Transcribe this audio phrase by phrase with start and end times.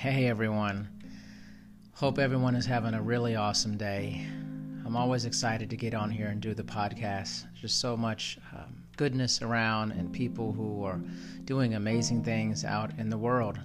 [0.00, 0.88] Hey everyone.
[1.92, 4.26] Hope everyone is having a really awesome day.
[4.86, 7.44] I'm always excited to get on here and do the podcast.
[7.54, 11.02] Just so much um, goodness around and people who are
[11.44, 13.60] doing amazing things out in the world.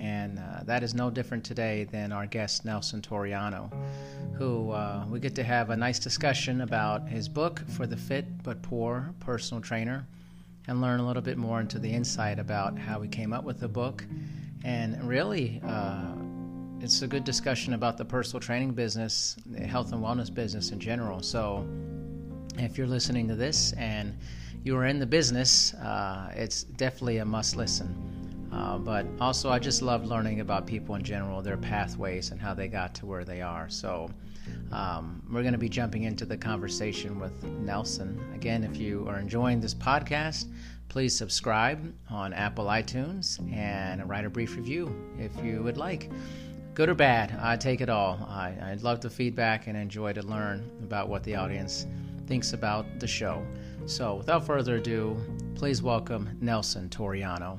[0.00, 3.70] And uh, that is no different today than our guest, Nelson Toriano,
[4.38, 8.42] who uh, we get to have a nice discussion about his book for the fit
[8.42, 10.06] but poor personal trainer
[10.66, 13.60] and learn a little bit more into the insight about how he came up with
[13.60, 14.02] the book.
[14.64, 16.14] And really, uh,
[16.80, 20.80] it's a good discussion about the personal training business, the health and wellness business in
[20.80, 21.22] general.
[21.22, 21.66] So,
[22.56, 24.16] if you're listening to this and
[24.62, 28.48] you are in the business, uh, it's definitely a must listen.
[28.50, 32.54] Uh, but also, I just love learning about people in general, their pathways, and how
[32.54, 33.68] they got to where they are.
[33.68, 34.08] So,
[34.72, 38.20] um, we're going to be jumping into the conversation with Nelson.
[38.34, 40.46] Again, if you are enjoying this podcast,
[40.94, 46.08] please subscribe on Apple iTunes and write a brief review if you would like.
[46.72, 48.24] Good or bad, I take it all.
[48.30, 51.88] I, I love the feedback and enjoy to learn about what the audience
[52.28, 53.44] thinks about the show.
[53.86, 55.16] So, without further ado,
[55.56, 57.58] please welcome Nelson Toriano.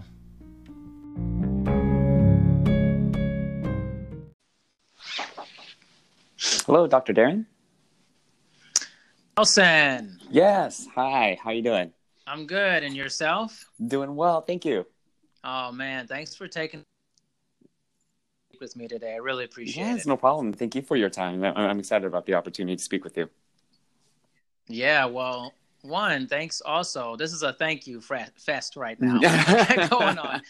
[6.66, 7.14] Hello, Dr.
[7.14, 7.48] Darren.
[9.36, 10.22] Nelson.
[10.30, 10.88] Yes.
[10.96, 11.38] Hi.
[11.44, 11.92] How you doing?
[12.28, 12.84] I'm good.
[12.84, 13.66] And yourself?
[13.88, 14.42] Doing well.
[14.42, 14.86] Thank you.
[15.44, 16.84] Oh man, thanks for taking
[18.60, 19.14] with me today.
[19.14, 19.98] I really appreciate yes, it.
[19.98, 20.54] Yes, no problem.
[20.54, 21.44] Thank you for your time.
[21.44, 23.30] I'm excited about the opportunity to speak with you.
[24.68, 25.06] Yeah.
[25.06, 26.62] Well, one, thanks.
[26.62, 29.20] Also, this is a thank you fest right now
[29.90, 30.42] going on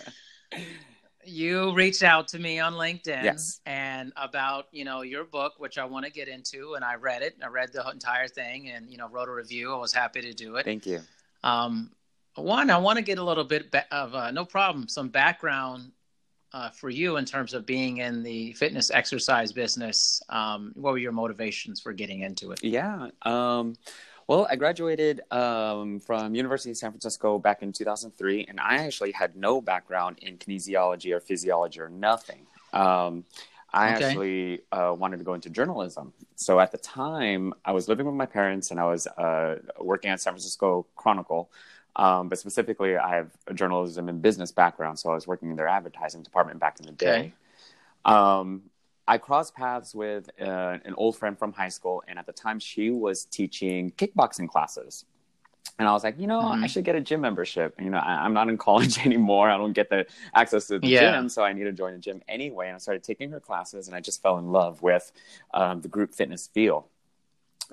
[1.27, 3.59] you reached out to me on LinkedIn yes.
[3.65, 6.75] and about, you know, your book, which I want to get into.
[6.75, 7.35] And I read it.
[7.43, 9.73] I read the entire thing and, you know, wrote a review.
[9.73, 10.65] I was happy to do it.
[10.65, 11.01] Thank you.
[11.45, 11.91] Um,
[12.35, 15.91] one, I want to get a little bit of, uh, no problem, some background
[16.51, 20.21] uh, for you in terms of being in the fitness exercise business.
[20.29, 22.63] Um, what were your motivations for getting into it?
[22.63, 23.09] Yeah.
[23.21, 23.75] Um,
[24.27, 29.11] well, I graduated um, from University of San Francisco back in 2003, and I actually
[29.11, 32.47] had no background in kinesiology or physiology or nothing.
[32.73, 33.23] Um,
[33.75, 34.05] I okay.
[34.05, 36.13] actually uh, wanted to go into journalism.
[36.35, 40.09] So at the time, I was living with my parents, and I was uh, working
[40.11, 41.51] at San Francisco Chronicle.
[41.97, 45.55] Um, but specifically, I have a journalism and business background, so I was working in
[45.57, 47.19] their advertising department back in the day.
[47.19, 47.33] Okay.
[48.05, 48.63] Um,
[49.07, 52.59] I crossed paths with uh, an old friend from high school, and at the time,
[52.59, 55.05] she was teaching kickboxing classes.
[55.77, 56.63] And I was like, you know, mm-hmm.
[56.63, 57.75] I should get a gym membership.
[57.79, 59.49] You know, I, am not in college anymore.
[59.49, 61.11] I don't get the access to the yeah.
[61.11, 62.67] gym, so I need to join a gym anyway.
[62.67, 65.11] And I started taking her classes, and I just fell in love with
[65.53, 66.87] um, the group fitness feel.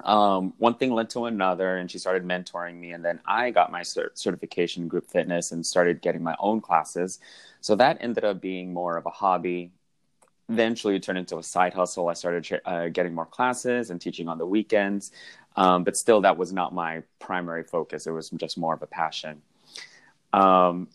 [0.04, 2.92] Um, one thing led to another, and she started mentoring me.
[2.92, 6.60] And then I got my cert- certification in group fitness and started getting my own
[6.60, 7.20] classes.
[7.60, 9.70] So that ended up being more of a hobby
[10.52, 12.08] eventually it turned into a side hustle.
[12.08, 15.12] I started uh, getting more classes and teaching on the weekends,
[15.56, 18.06] um, but still, that was not my primary focus.
[18.06, 19.42] It was just more of a passion.
[20.32, 20.88] Um,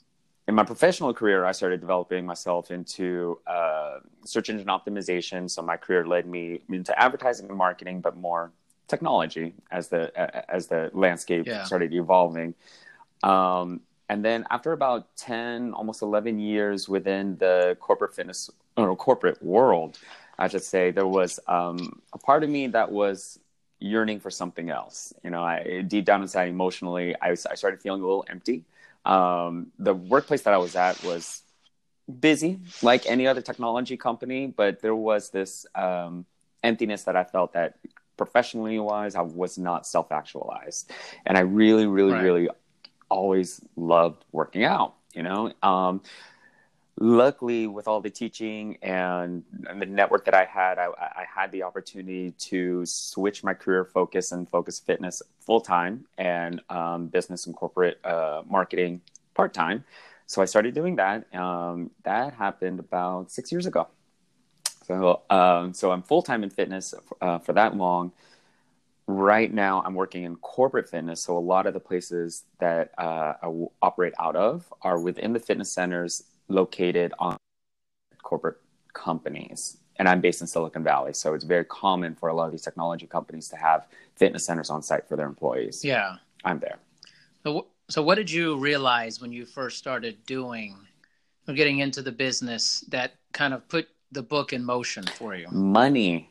[0.48, 5.50] in my professional career, I started developing myself into uh, search engine optimization.
[5.50, 8.52] So my career led me into advertising and marketing, but more
[8.88, 10.12] technology as the
[10.50, 11.64] as the landscape yeah.
[11.66, 12.56] started evolving.
[13.24, 19.42] Um, and then after about 10 almost 11 years within the corporate fitness or corporate
[19.44, 20.00] world
[20.40, 23.40] i should say there was um, a part of me that was
[23.80, 27.82] yearning for something else you know I, deep down inside emotionally i, was, I started
[27.82, 28.64] feeling a little empty
[29.06, 31.44] um, the workplace that i was at was
[32.20, 36.26] busy like any other technology company but there was this um,
[36.64, 37.78] emptiness that i felt that
[38.18, 40.92] professionally wise i was not self-actualized
[41.26, 42.24] and i really really right.
[42.24, 42.50] really
[43.10, 45.52] always loved working out, you know.
[45.64, 46.02] Um,
[47.00, 51.52] luckily, with all the teaching and, and, the network that I had, I, I, had
[51.52, 57.46] the opportunity to switch my career focus and focus fitness full time and um, business
[57.46, 59.02] and corporate uh, marketing
[59.36, 59.84] part time.
[60.26, 61.34] So I started doing that.
[61.36, 63.88] Um, that happened about six years ago.
[64.86, 68.12] So, um, so I'm full time in fitness uh, for that long
[69.10, 73.34] right now i'm working in corporate fitness so a lot of the places that uh,
[73.42, 77.38] i operate out of are within the fitness centers located on
[78.22, 78.58] corporate
[78.94, 82.52] companies and i'm based in silicon valley so it's very common for a lot of
[82.52, 86.78] these technology companies to have fitness centers on site for their employees yeah i'm there
[87.44, 90.76] so, so what did you realize when you first started doing
[91.48, 95.48] or getting into the business that kind of put the book in motion for you
[95.52, 96.30] money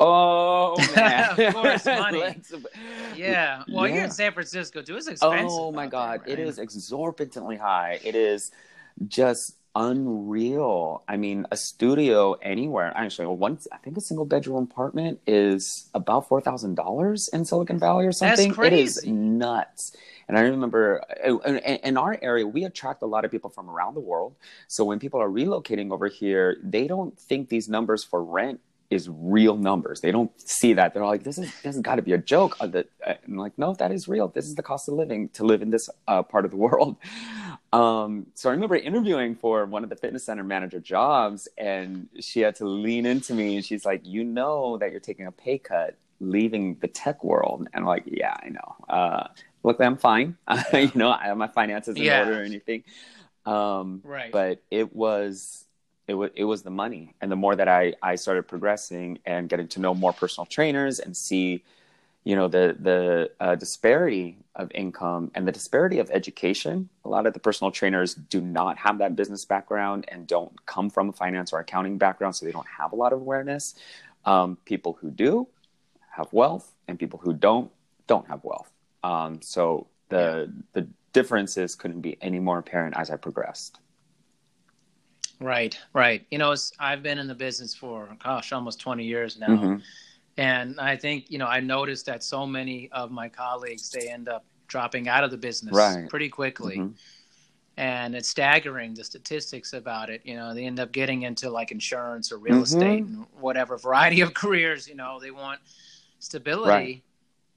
[0.00, 2.36] Oh man, of course, money.
[3.16, 3.64] yeah.
[3.68, 3.94] Well, yeah.
[3.94, 4.96] you're in San Francisco too.
[4.96, 5.48] It's expensive.
[5.50, 6.38] Oh my god, there, right?
[6.38, 7.98] it is exorbitantly high.
[8.04, 8.52] It is
[9.08, 11.04] just unreal.
[11.06, 16.28] I mean, a studio anywhere, actually, one, I think a single bedroom apartment is about
[16.28, 18.48] $4,000 in Silicon Valley or something.
[18.48, 18.74] That's crazy.
[18.74, 19.96] It is nuts.
[20.26, 23.70] And I remember uh, in, in our area, we attract a lot of people from
[23.70, 24.34] around the world.
[24.66, 28.60] So when people are relocating over here, they don't think these numbers for rent
[28.90, 30.00] is real numbers.
[30.00, 30.94] They don't see that.
[30.94, 32.56] They're like, this is this has got to be a joke.
[32.60, 34.28] Uh, I'm like, no, that is real.
[34.28, 36.96] This is the cost of living to live in this uh, part of the world.
[37.70, 42.40] Um, so I remember interviewing for one of the fitness center manager jobs, and she
[42.40, 45.58] had to lean into me, and she's like, you know that you're taking a pay
[45.58, 48.76] cut leaving the tech world, and I'm like, yeah, I know.
[48.88, 49.28] Uh,
[49.62, 50.38] luckily, I'm fine.
[50.72, 52.20] you know, I have my finances in yeah.
[52.20, 52.84] order or anything.
[53.44, 54.32] Um, right.
[54.32, 55.66] But it was
[56.08, 57.14] it was it was the money.
[57.20, 60.98] And the more that i i started progressing and getting to know more personal trainers
[60.98, 61.62] and see
[62.24, 67.26] you know the the uh, disparity of income and the disparity of education a lot
[67.26, 71.12] of the personal trainers do not have that business background and don't come from a
[71.12, 73.74] finance or accounting background so they don't have a lot of awareness.
[74.24, 75.46] Um, people who do
[76.10, 77.70] have wealth and people who don't
[78.06, 78.70] don't have wealth.
[79.04, 83.78] Um, so the the differences couldn't be any more apparent as i progressed
[85.40, 86.26] Right, right.
[86.30, 89.48] You know, I've been in the business for gosh, almost 20 years now.
[89.48, 89.76] Mm-hmm.
[90.36, 94.28] And I think, you know, I noticed that so many of my colleagues they end
[94.28, 96.08] up dropping out of the business right.
[96.08, 96.78] pretty quickly.
[96.78, 96.92] Mm-hmm.
[97.76, 100.22] And it's staggering the statistics about it.
[100.24, 102.62] You know, they end up getting into like insurance or real mm-hmm.
[102.62, 105.60] estate and whatever variety of careers, you know, they want
[106.18, 106.70] stability.
[106.70, 107.02] Right.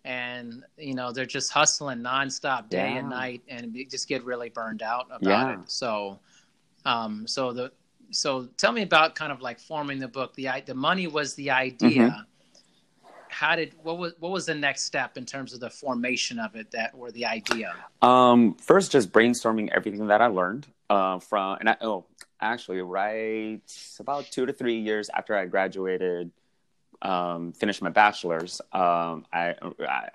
[0.04, 2.98] And you know they're just hustling nonstop, day yeah.
[2.98, 5.54] and night, and just get really burned out about yeah.
[5.54, 5.70] it.
[5.70, 6.20] So,
[6.86, 7.72] um, so the
[8.12, 10.36] so tell me about kind of like forming the book.
[10.36, 12.02] The the money was the idea.
[12.02, 12.22] Mm-hmm.
[13.30, 16.56] How did what was what was the next step in terms of the formation of
[16.56, 17.74] it that or the idea?
[18.02, 22.06] Um, first, just brainstorming everything that I learned uh, from and I, oh
[22.42, 23.62] actually right
[24.00, 26.32] about two to three years after I graduated
[27.02, 29.56] um, finished my bachelor's, um, I,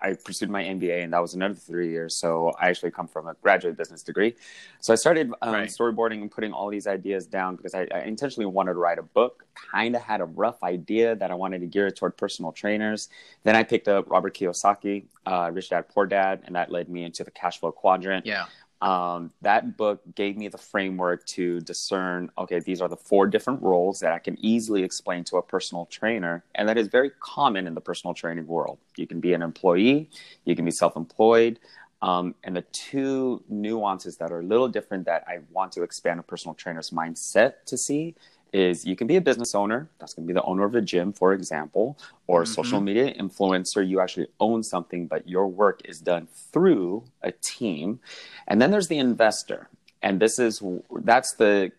[0.00, 2.14] I pursued my MBA, and that was another three years.
[2.14, 4.36] So I actually come from a graduate business degree.
[4.80, 5.68] So I started um, right.
[5.68, 9.02] storyboarding and putting all these ideas down because I, I intentionally wanted to write a
[9.02, 9.44] book.
[9.72, 13.08] Kind of had a rough idea that I wanted to gear it toward personal trainers.
[13.42, 17.04] Then I picked up Robert Kiyosaki, uh, Rich Dad Poor Dad, and that led me
[17.04, 18.26] into the cash flow quadrant.
[18.26, 18.46] Yeah
[18.82, 23.62] um, that book gave me the framework to discern okay these are the four different
[23.62, 27.66] roles that i can easily explain to a personal trainer and that is very common
[27.66, 28.78] in the personal training world.
[28.96, 30.10] You can be an employee
[30.44, 31.58] you can be self-employed
[32.02, 36.20] um, and the two nuances that are a little different that i want to expand
[36.20, 38.14] a personal trainer's mindset to see
[38.56, 40.80] is you can be a business owner that's going to be the owner of a
[40.80, 42.52] gym for example or mm-hmm.
[42.52, 43.86] social media influencer.
[43.86, 48.00] You actually own something but your work is done through a team.
[48.48, 49.68] And then there's the investor.
[50.00, 50.62] And this is
[51.02, 51.72] that's the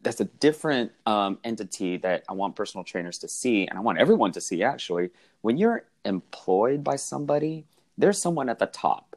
[0.00, 3.98] that's a different um, entity that i want personal trainers to see and i want
[3.98, 5.10] everyone to see actually.
[5.42, 7.66] When you're employed by somebody
[7.98, 9.16] there's someone at the top.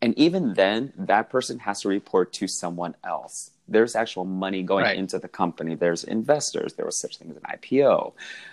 [0.00, 4.84] And even then that person has to report to someone else there's actual money going
[4.84, 4.96] right.
[4.96, 5.74] into the company.
[5.74, 6.74] There's investors.
[6.74, 8.12] There was such thing as an IPO,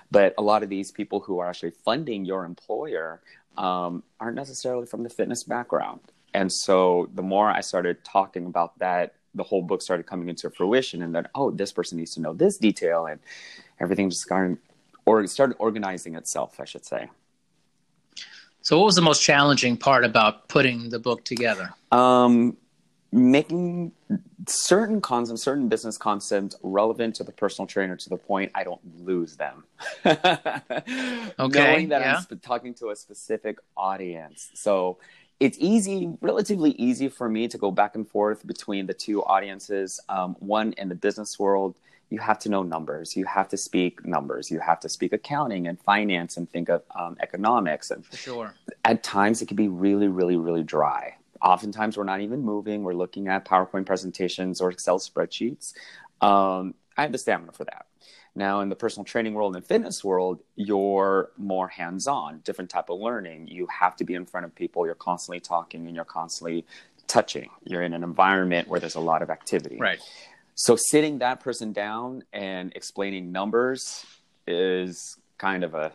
[0.09, 3.21] but a lot of these people who are actually funding your employer
[3.57, 5.99] um, aren't necessarily from the fitness background.
[6.33, 10.49] And so the more I started talking about that, the whole book started coming into
[10.49, 11.01] fruition.
[11.01, 13.19] And then, oh, this person needs to know this detail, and
[13.79, 14.57] everything just started
[15.05, 17.09] or started organizing itself, I should say.
[18.61, 21.73] So, what was the most challenging part about putting the book together?
[21.91, 22.57] Um,
[23.11, 23.91] making
[24.47, 28.81] certain concepts, certain business concepts relevant to the personal trainer to the point I don't
[28.99, 29.63] lose them.
[30.05, 31.37] okay.
[31.37, 32.21] Knowing that yeah.
[32.29, 34.49] I'm talking to a specific audience.
[34.53, 34.97] So
[35.39, 39.99] it's easy, relatively easy for me to go back and forth between the two audiences.
[40.09, 41.75] Um, one in the business world,
[42.09, 43.15] you have to know numbers.
[43.15, 44.51] You have to speak numbers.
[44.51, 47.89] You have to speak accounting and finance and think of um, economics.
[47.89, 48.53] And sure.
[48.85, 52.93] At times, it can be really, really, really dry oftentimes we're not even moving we're
[52.93, 55.73] looking at powerpoint presentations or excel spreadsheets.
[56.21, 57.87] Um, i have the stamina for that.
[58.35, 62.99] Now in the personal training world and fitness world you're more hands-on different type of
[62.99, 63.47] learning.
[63.47, 64.85] You have to be in front of people.
[64.85, 66.65] You're constantly talking and you're constantly
[67.07, 67.49] touching.
[67.65, 69.77] You're in an environment where there's a lot of activity.
[69.77, 69.99] Right.
[70.55, 74.05] So sitting that person down and explaining numbers
[74.47, 75.91] is kind of a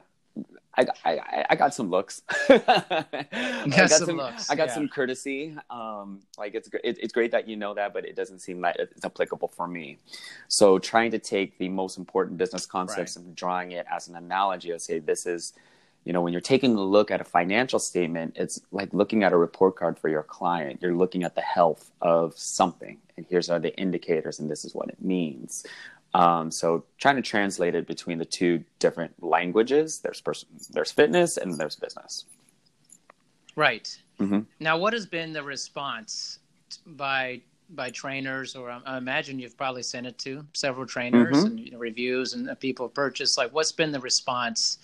[0.79, 2.23] I, I, I got some looks.
[2.49, 4.51] I got some, some, looks.
[4.51, 4.75] I got yeah.
[4.75, 5.57] some courtesy.
[5.71, 8.77] Um, like it's it, it's great that you know that, but it doesn't seem like
[8.79, 9.99] it's applicable for me.
[10.49, 13.25] So trying to take the most important business concepts right.
[13.25, 15.55] and drawing it as an analogy of say this is
[16.05, 19.33] you know when you're taking a look at a financial statement it's like looking at
[19.33, 23.51] a report card for your client you're looking at the health of something and here's
[23.51, 25.67] are the indicators and this is what it means
[26.17, 30.23] um, so trying to translate it between the two different languages there's
[30.71, 32.25] there's fitness and there's business
[33.55, 34.41] right mm-hmm.
[34.61, 36.39] now what has been the response
[36.87, 41.47] by by trainers or I, I imagine you've probably sent it to several trainers Mhm.
[41.47, 44.79] and you know, reviews and people have purchased like what's been the response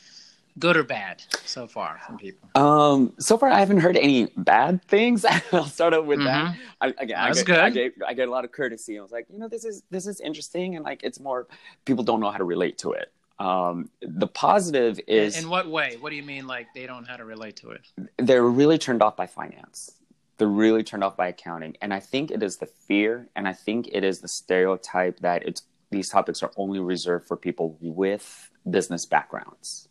[0.58, 4.82] good or bad so far from people Um, so far, I haven't heard any bad
[4.84, 5.24] things.
[5.52, 6.54] I'll start out with that.
[6.54, 6.56] Mhm.
[6.80, 8.98] I, again, I get, I get I get a lot of courtesy.
[8.98, 11.46] I was like, you know, this is this is interesting, and like it's more
[11.84, 13.12] people don't know how to relate to it.
[13.38, 17.08] Um, the positive is in what way what do you mean like they don't know
[17.10, 17.80] how to relate to it
[18.18, 19.92] they're really turned off by finance.
[20.38, 23.52] They're really turned off by accounting, and I think it is the fear, and I
[23.52, 28.50] think it is the stereotype that it's these topics are only reserved for people with
[28.68, 29.88] business backgrounds.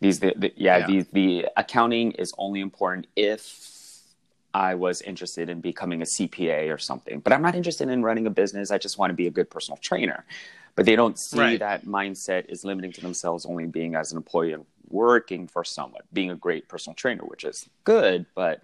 [0.00, 0.86] These, the, the, yeah, Yeah.
[0.86, 3.66] The, the accounting is only important if
[4.54, 8.26] I was interested in becoming a CPA or something, but I'm not interested in running
[8.26, 8.70] a business.
[8.70, 10.24] I just want to be a good personal trainer.
[10.74, 11.58] But they don't see Right.
[11.58, 16.02] that mindset is limiting to themselves only being as an employee and working for someone,
[16.12, 18.62] being a great personal trainer, which is good, but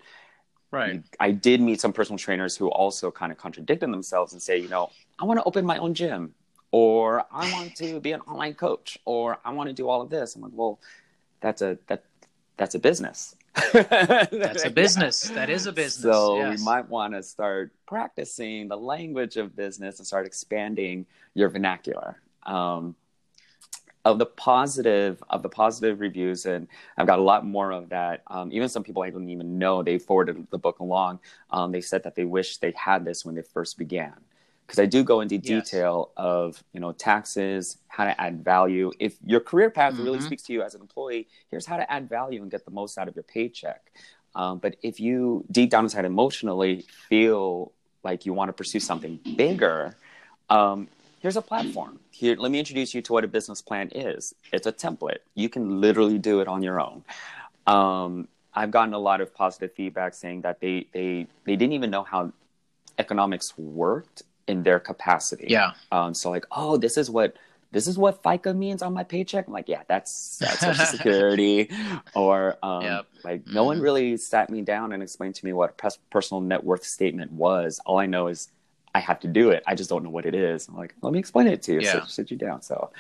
[0.71, 4.59] right I did meet some personal trainers who also kind of contradicted themselves and say,
[4.59, 6.35] you know, I want to open my own gym,
[6.71, 10.11] or I want to be an online coach, or I want to do all of
[10.11, 10.35] this.
[10.35, 10.81] I'm like, well,
[11.41, 12.05] that's a that
[12.57, 13.37] that's a business.
[13.73, 16.59] that's a business that is a business So yes.
[16.59, 22.21] we might want to start practicing the language of business and start expanding your vernacular.
[22.43, 22.97] Um,
[24.05, 28.23] of the positive of the positive reviews, and I've got a lot more of that.
[28.27, 31.21] Um, even some people I didn't even know they forwarded the book along.
[31.51, 34.15] Um, they said that they wish they had this when they first began,
[34.67, 35.45] because I do go into Yes.
[35.45, 38.91] detail of you know taxes, how to add value.
[38.99, 40.23] If your career path really Mhm.
[40.23, 42.99] speaks to you as an employee, here's how to add value and get the most
[42.99, 43.93] out of your paycheck.
[44.35, 49.21] Um, but if you deep down inside emotionally feel like you want to pursue something
[49.37, 49.97] bigger,
[50.51, 50.89] um,
[51.21, 52.01] here's a platform.
[52.11, 54.35] Here, let me introduce you to what a business plan is.
[54.53, 55.19] It's a template.
[55.35, 57.05] You can literally do it on your own.
[57.67, 61.91] Um, I've gotten a lot of positive feedback saying that they they they didn't even
[61.91, 62.33] know how
[62.99, 65.47] economics worked in their capacity.
[65.49, 67.37] yeah Um, so like, oh, this is what
[67.73, 69.49] this is what FICA means on my paycheck.
[69.49, 71.69] I'm like, yeah, that's that's Social Security,
[72.15, 73.07] or um, Yep.
[73.25, 73.83] like no one Mhm.
[73.83, 77.81] really sat me down and explained to me what a personal net worth statement was.
[77.85, 78.49] All I know is
[78.95, 79.65] I have to do it.
[79.67, 80.69] I just don't know what it is.
[80.69, 81.81] I'm like, let me explain it to you.
[81.81, 81.93] Yeah.
[82.05, 82.63] Sit, sit you down.
[82.63, 82.93] So,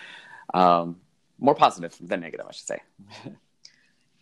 [0.52, 0.96] um,
[1.38, 2.80] more positive than negative, I should say.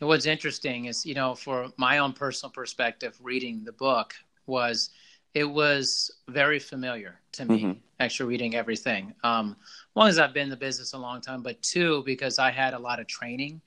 [0.01, 4.15] What's interesting is, you know, for my own personal perspective, reading the book
[4.47, 4.91] was
[5.35, 7.63] it was very familiar to me.
[7.63, 7.79] Mhm.
[8.01, 9.15] Actually, reading everything.
[9.23, 9.57] Um,
[9.93, 12.75] one is I've been in the business a long time, but two because I had
[12.75, 13.61] a lot of training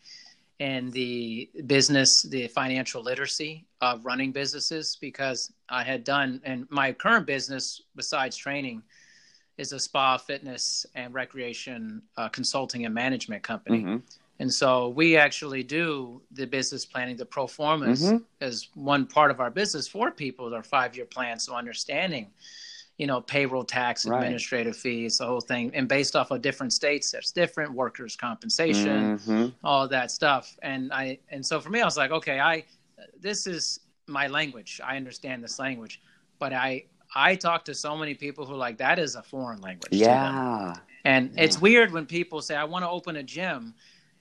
[0.60, 4.98] in the business, the financial literacy of running businesses.
[5.00, 8.84] Because I had done, and my current business, besides training,
[9.58, 13.84] is a spa, fitness, and recreation uh, consulting and management company.
[13.84, 14.02] Mhm.
[14.40, 18.24] And so we actually do the business planning, the pro formas Mhm.
[18.42, 21.40] as one part of our business for people, our five year plan.
[21.40, 22.32] So understanding,
[22.98, 24.18] you know, payroll tax, Right.
[24.18, 25.72] administrative fees, the whole thing.
[25.74, 29.54] And based off of different states, there's different workers' compensation, Mhm.
[29.64, 30.58] all that stuff.
[30.62, 32.66] And I and so for me, I was like, okay, I
[33.20, 34.82] this is my language.
[34.84, 36.02] I understand this language.
[36.40, 39.92] But I I talk to so many people who like that is a foreign language.
[39.92, 40.36] to them.
[40.36, 40.76] Yeah.
[41.06, 41.44] And Yeah.
[41.44, 43.74] it's weird when people say, I want to open a gym.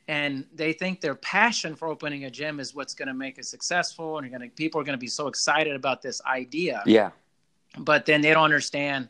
[0.07, 3.47] And they think their passion for opening a gym is what's going to make it
[3.47, 6.83] successful, and to, people are going to be so excited about this idea.
[6.85, 7.11] Yeah.
[7.79, 9.09] But then they don't understand.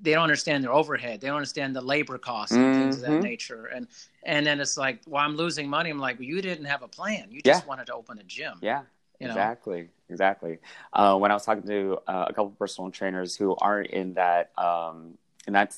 [0.00, 1.20] They don't understand their overhead.
[1.20, 3.22] They don't understand the labor costs and things of that Mhm.
[3.22, 3.66] nature.
[3.66, 3.88] And
[4.22, 5.90] and then it's like, well, I'm losing money.
[5.90, 7.30] I'm like, well, you didn't have a plan.
[7.30, 7.54] You Yeah.
[7.54, 8.58] just wanted to open a gym.
[8.60, 8.82] Yeah.
[9.18, 9.32] You know?
[9.32, 10.58] Exactly, exactly.
[10.92, 14.14] Uh, when I was talking to uh, a couple of personal trainers who aren't in
[14.14, 15.74] that um, in that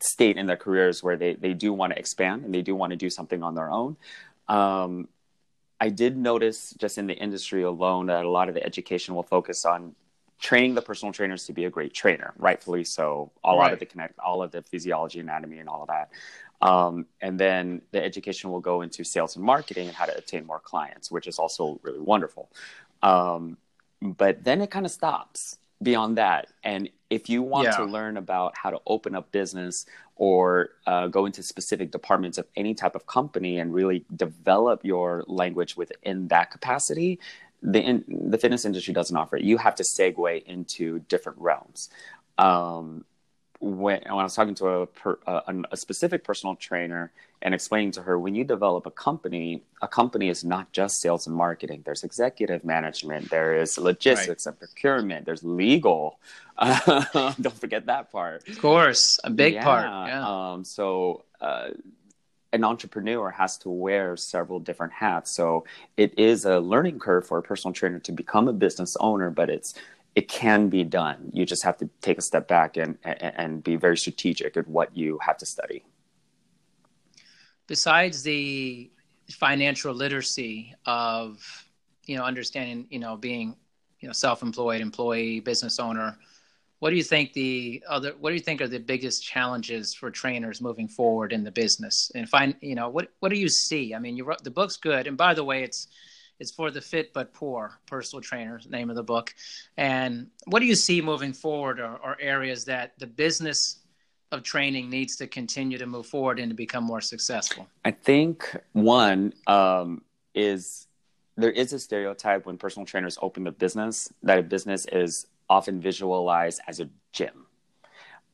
[0.00, 2.92] state in their careers where they they do want to expand and they do want
[2.92, 3.96] to do something on their own,
[4.48, 5.08] um,
[5.78, 9.24] I did notice just in the industry alone that a lot of the education will
[9.36, 9.94] focus on
[10.40, 13.30] training the personal trainers to be a great trainer, rightfully so.
[13.44, 13.72] A lot Right.
[13.72, 16.10] of the connect, all of the physiology, anatomy, and all of that.
[16.62, 20.46] Um, and then the education will go into sales and marketing and how to obtain
[20.46, 22.48] more clients, which is also really wonderful.
[23.02, 23.58] Um,
[24.00, 26.48] but then it kind of stops beyond that.
[26.62, 27.76] And if you want Yeah.
[27.78, 29.86] to learn about how to open up business
[30.16, 35.24] or uh, go into specific departments of any type of company and really develop your
[35.26, 37.18] language within that capacity,
[37.62, 39.44] the in, the fitness industry doesn't offer it.
[39.44, 41.90] You have to segue into different realms.
[42.38, 43.04] Um,
[43.60, 47.92] when, when I was talking to a, per, a, a specific personal trainer and explaining
[47.92, 51.82] to her, when you develop a company, a company is not just sales and marketing.
[51.84, 54.52] There's executive management, there is logistics right.
[54.52, 56.18] and procurement, there's legal.
[56.58, 58.48] Uh, don't forget that part.
[58.48, 59.64] Of course, a big yeah.
[59.64, 59.84] part.
[60.08, 60.52] Yeah.
[60.52, 61.24] Um, so.
[61.40, 61.68] Uh,
[62.52, 65.36] an entrepreneur has to wear several different hats.
[65.36, 69.30] So it is a learning curve for a personal trainer to become a business owner,
[69.30, 69.74] but it's
[70.16, 71.30] it can be done.
[71.34, 74.66] You just have to take a step back and, and, and be very strategic at
[74.66, 75.84] what you have to study.
[77.66, 78.90] Besides the
[79.30, 81.44] financial literacy of,
[82.06, 83.56] you know, understanding, you know, being,
[84.00, 86.16] you know, self-employed employee, business owner,
[86.78, 90.10] what do you think the other, what do you think are the biggest challenges for
[90.10, 93.94] trainers moving forward in the business and find, you know, what, what do you see?
[93.94, 95.06] I mean, you wrote the book's good.
[95.06, 95.88] And by the way, it's,
[96.38, 99.34] it's for the fit but poor personal trainer, name of the book.
[99.76, 103.80] And what do you see moving forward or, or areas that the business
[104.32, 107.68] of training needs to continue to move forward and to become more successful?
[107.84, 110.02] I think one um,
[110.34, 110.86] is
[111.36, 115.80] there is a stereotype when personal trainers open a business that a business is often
[115.80, 117.46] visualized as a gym.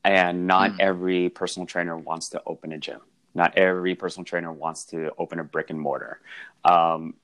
[0.05, 0.79] And not mm.
[0.79, 2.99] every personal trainer wants to open a gym.
[3.35, 6.19] Not every personal trainer wants to open a brick and mortar.
[6.65, 7.15] Um,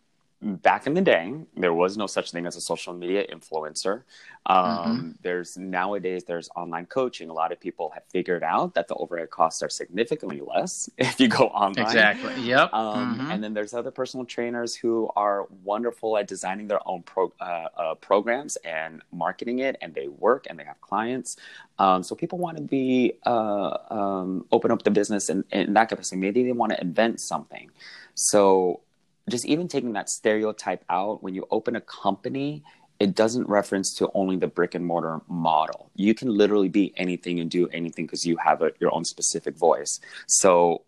[0.42, 4.04] back in the day, there was no such thing as a social media influencer.
[4.46, 5.10] Um, mm-hmm.
[5.22, 7.30] There's nowadays there's online coaching.
[7.30, 11.20] A lot of people have figured out that the overhead costs are significantly less if
[11.20, 11.86] you go online.
[11.86, 12.42] Exactly.
[12.42, 12.74] Yep.
[12.74, 13.32] Um, mm-hmm.
[13.32, 17.68] And then there's other personal trainers who are wonderful at designing their own pro, uh,
[17.76, 21.36] uh, programs and marketing it, and they work and they have clients.
[21.80, 25.74] Um, so people want to be uh, um, open up the business and in, in
[25.74, 26.16] that capacity.
[26.16, 27.70] Maybe they want to invent something.
[28.16, 28.82] So
[29.30, 32.64] just even taking that stereotype out, when you open a company,
[33.00, 35.90] it doesn't reference to only the brick and mortar model.
[35.96, 39.56] You can literally be anything and do anything because you have a, your own specific
[39.56, 40.00] voice.
[40.28, 40.84] So,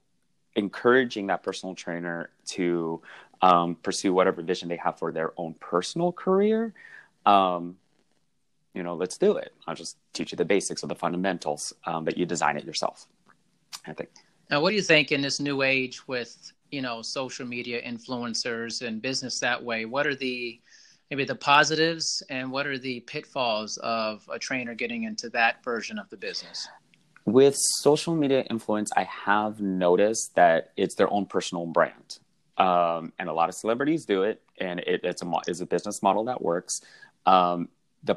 [0.55, 3.01] encouraging that personal trainer to
[3.41, 6.73] um, pursue whatever vision they have for their own personal career,
[7.25, 7.77] um,
[8.73, 9.53] you know, let's do it.
[9.65, 13.07] I'll just teach you the basics of the fundamentals, um, but you design it yourself.
[13.85, 14.09] I think.
[14.49, 18.81] Now, what do you think in this new age with you know social media influencers
[18.85, 20.59] and business that way what are the
[21.11, 25.99] maybe the positives and what are the pitfalls of a trainer getting into that version
[25.99, 26.69] of the business?
[27.25, 32.19] With social media influence i have noticed that it's their own personal brand.
[32.57, 36.01] Um, and a lot of celebrities do it and it, it's a is a business
[36.01, 36.81] model that works.
[37.25, 37.69] Um,
[38.03, 38.15] the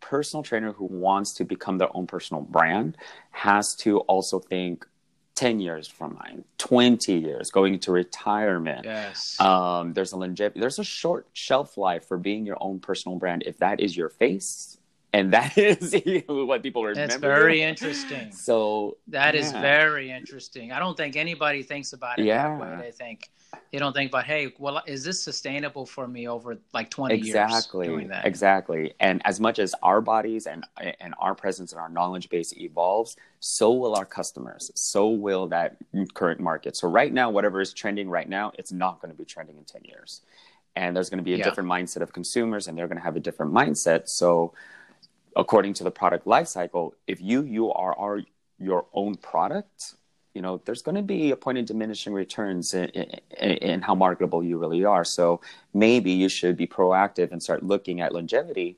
[0.00, 2.96] personal trainer who wants to become their own personal brand
[3.30, 4.86] has to also think
[5.36, 8.84] 10 years from now, 20 years, going into retirement.
[8.84, 9.38] Yes.
[9.38, 13.44] Um, there's a longevity, there's a short shelf life for being your own personal brand.
[13.46, 14.78] If that is your face,
[15.12, 15.94] and that is
[16.26, 17.06] what people remember.
[17.06, 18.32] That's very interesting.
[18.32, 19.40] So that yeah.
[19.40, 20.72] is very interesting.
[20.72, 22.48] I don't think anybody thinks about it yeah.
[22.48, 22.86] that way.
[22.86, 23.30] They think
[23.72, 27.86] you don't think about, hey, well, is this sustainable for me over like 20 exactly,
[27.86, 28.26] years doing that?
[28.26, 28.94] Exactly.
[29.00, 30.64] And as much as our bodies and
[31.00, 34.70] and our presence and our knowledge base evolves, so will our customers.
[34.74, 35.76] So will that
[36.14, 36.76] current market.
[36.76, 39.64] So right now, whatever is trending right now, it's not going to be trending in
[39.64, 40.22] 10 years.
[40.74, 41.44] And there's going to be a yeah.
[41.44, 44.08] different mindset of consumers and they're going to have a different mindset.
[44.08, 44.52] So
[45.34, 48.20] according to the product lifecycle, if you you are, are
[48.58, 49.94] your own product,
[50.36, 53.94] you know there's going to be a point of diminishing returns in, in, in, how
[53.94, 55.40] marketable you really are so
[55.72, 58.76] maybe you should be proactive and start looking at longevity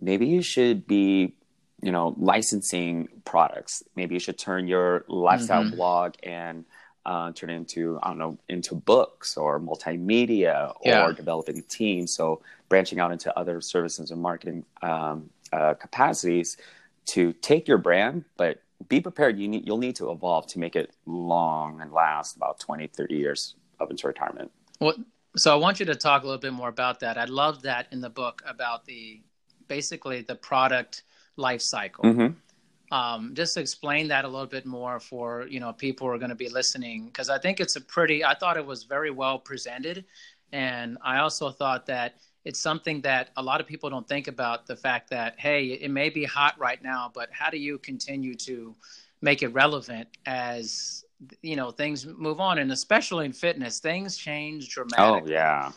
[0.00, 1.34] maybe you should be
[1.82, 5.76] you know licensing products maybe you should turn your lifestyle mm-hmm.
[5.76, 6.64] blog and
[7.04, 11.04] uh, turn it into i don't know into books or multimedia yeah.
[11.04, 16.56] or developing a team so branching out into other services and marketing um, uh, capacities
[17.04, 19.38] to take your brand but be prepared.
[19.38, 23.14] You need, you'll need to evolve to make it long and last about 20, 30
[23.14, 24.50] years up into retirement.
[24.80, 24.94] Well,
[25.36, 27.18] so I want you to talk a little bit more about that.
[27.18, 29.20] I love that in the book about the
[29.68, 31.02] basically the product
[31.36, 32.04] life cycle.
[32.04, 32.94] Mm-hmm.
[32.94, 36.30] Um, just explain that a little bit more for you know people who are going
[36.30, 38.24] to be listening because I think it's a pretty.
[38.24, 40.04] I thought it was very well presented,
[40.52, 42.14] and I also thought that
[42.46, 45.90] it's something that a lot of people don't think about the fact that hey it
[45.90, 48.74] may be hot right now but how do you continue to
[49.20, 51.04] make it relevant as
[51.42, 52.58] you know things move on?
[52.58, 55.72] And especially in fitness things change oh, dramatically oh yeah.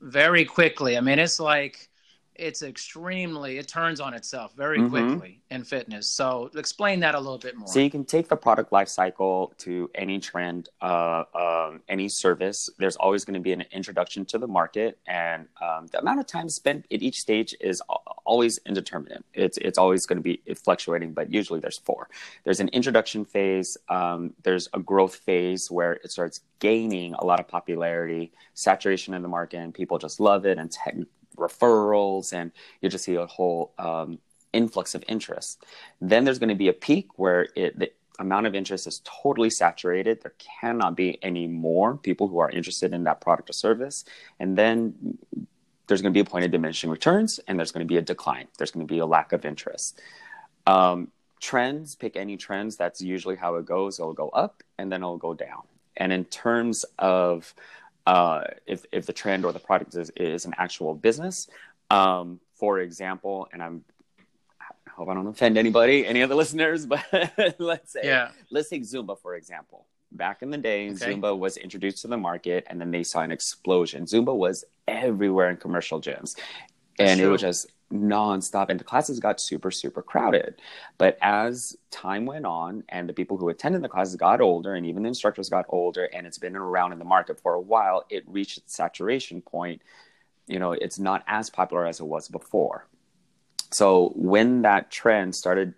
[0.00, 0.96] very quickly.
[0.96, 1.89] I mean it's like
[2.40, 4.88] it's extremely it turns on itself very Mhm.
[4.88, 6.08] quickly in fitness.
[6.08, 7.68] So explain that a little bit more.
[7.68, 12.70] So you can take the product life cycle to any trend, uh, um, any service.
[12.78, 16.26] There's always going to be an introduction to the market, and um, the amount of
[16.26, 17.82] time spent at each stage is
[18.24, 19.24] always indeterminate.
[19.34, 22.08] It's it's always going to be fluctuating, but usually there's four.
[22.44, 23.76] There's an introduction phase.
[23.88, 29.22] Um, there's a growth phase where it starts gaining a lot of popularity, saturation in
[29.22, 30.94] the market, and people just love it, and tech
[31.40, 34.18] referrals, and you just see a whole um,
[34.52, 35.64] influx of interest.
[36.00, 39.50] Then there's going to be a peak where it the amount of interest is totally
[39.50, 40.22] saturated.
[40.22, 44.04] There cannot be any more people who are interested in that product or service.
[44.38, 45.16] And then
[45.86, 48.02] there's going to be a point of diminishing returns, and there's going to be a
[48.02, 48.46] decline.
[48.58, 50.00] There's going to be a lack of interest.
[50.66, 51.08] Um,
[51.40, 52.76] trends, pick any trends.
[52.76, 53.98] That's usually how it goes.
[53.98, 55.62] It'll go up, and then it'll go down.
[55.96, 57.54] And in terms of
[58.06, 61.48] uh, if if the trend or the product is, is an actual business,
[61.90, 63.84] um, for example, and I'm
[64.60, 67.04] I hope I don't offend anybody, any of the listeners, but
[67.58, 68.30] let's say yeah.
[68.50, 69.86] let's take Zumba for example.
[70.12, 71.14] Back in the day, Okay.
[71.14, 74.06] Zumba was introduced to the market, and then they saw an explosion.
[74.06, 76.36] Zumba was everywhere in commercial gyms,
[76.98, 78.68] and it was just nonstop.
[78.68, 80.60] And the classes got super, super crowded.
[80.98, 84.86] But as time went on, and the people who attended the classes got older, and
[84.86, 88.04] even the instructors got older, and it's been around in the market for a while,
[88.10, 89.82] it reached its saturation point.
[90.46, 92.86] You know, it's not as popular as it was before.
[93.72, 95.74] So when that trend started,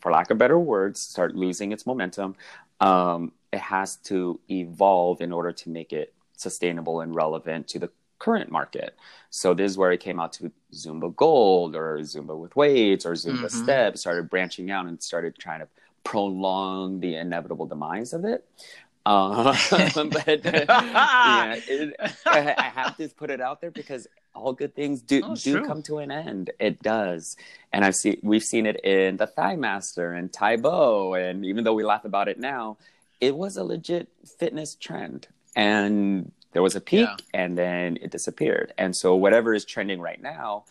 [0.00, 2.36] for lack of better words, start losing its momentum,
[2.80, 7.90] um, it has to evolve in order to make it sustainable and relevant to the
[8.24, 8.92] current market.
[9.30, 13.12] So this is where it came out to Zumba Gold or Zumba with weights or
[13.14, 13.50] Zumba Mhm.
[13.62, 15.68] Step, started branching out and started trying to
[16.04, 18.44] prolong the inevitable demise of it.
[19.04, 19.56] Uh,
[19.94, 25.02] but yeah, it, I, I have to put it out there because all good things
[25.02, 25.66] do Oh, do true.
[25.66, 26.50] come to an end.
[26.60, 27.36] It does,
[27.72, 31.74] and I've seen we've seen it in the ThighMaster and Tae Bo, and even though
[31.74, 32.78] we laugh about it now,
[33.20, 34.08] it was a legit
[34.38, 37.16] fitness trend, and there was a peak, Yeah.
[37.34, 38.72] and then it disappeared.
[38.78, 40.64] And so whatever is trending right now.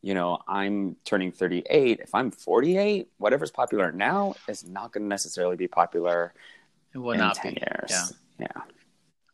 [0.00, 1.98] You know, I'm turning 38.
[2.00, 6.34] If I'm 48, whatever's popular now is not going to necessarily be popular
[6.94, 7.60] It will in not 10 be.
[7.60, 7.90] years.
[8.38, 8.46] Yeah.
[8.54, 8.62] yeah.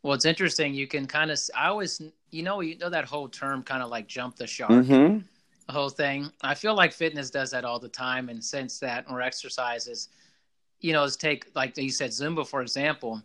[0.02, 0.72] Well, it's interesting.
[0.72, 1.38] You can kind of.
[1.54, 4.70] I always, you know, you know that whole term, kind of like jump the shark.
[4.70, 5.18] Mm-hmm.
[5.66, 6.30] the whole thing.
[6.40, 10.08] I feel like fitness does that all the time, and since that or exercises,
[10.80, 13.22] you know, is take like you said Zumba for example.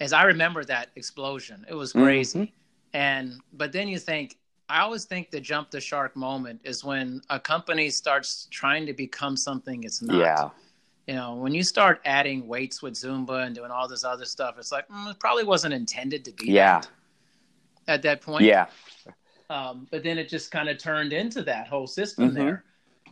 [0.00, 2.52] As I remember that explosion, it was crazy,
[2.92, 4.36] and but then you think.
[4.68, 8.92] I always think the jump the shark moment is when a company starts trying to
[8.92, 10.18] become something it's not.
[10.18, 10.50] Yeah.
[11.06, 14.56] You know, when you start adding weights with Zumba and doing all this other stuff,
[14.58, 16.80] it's like mm, it probably wasn't intended to be Yeah.
[16.80, 16.88] that
[17.86, 18.66] at that point Yeah.
[19.50, 22.34] um, but then it just kind of turned into that whole system Mhm.
[22.34, 22.64] there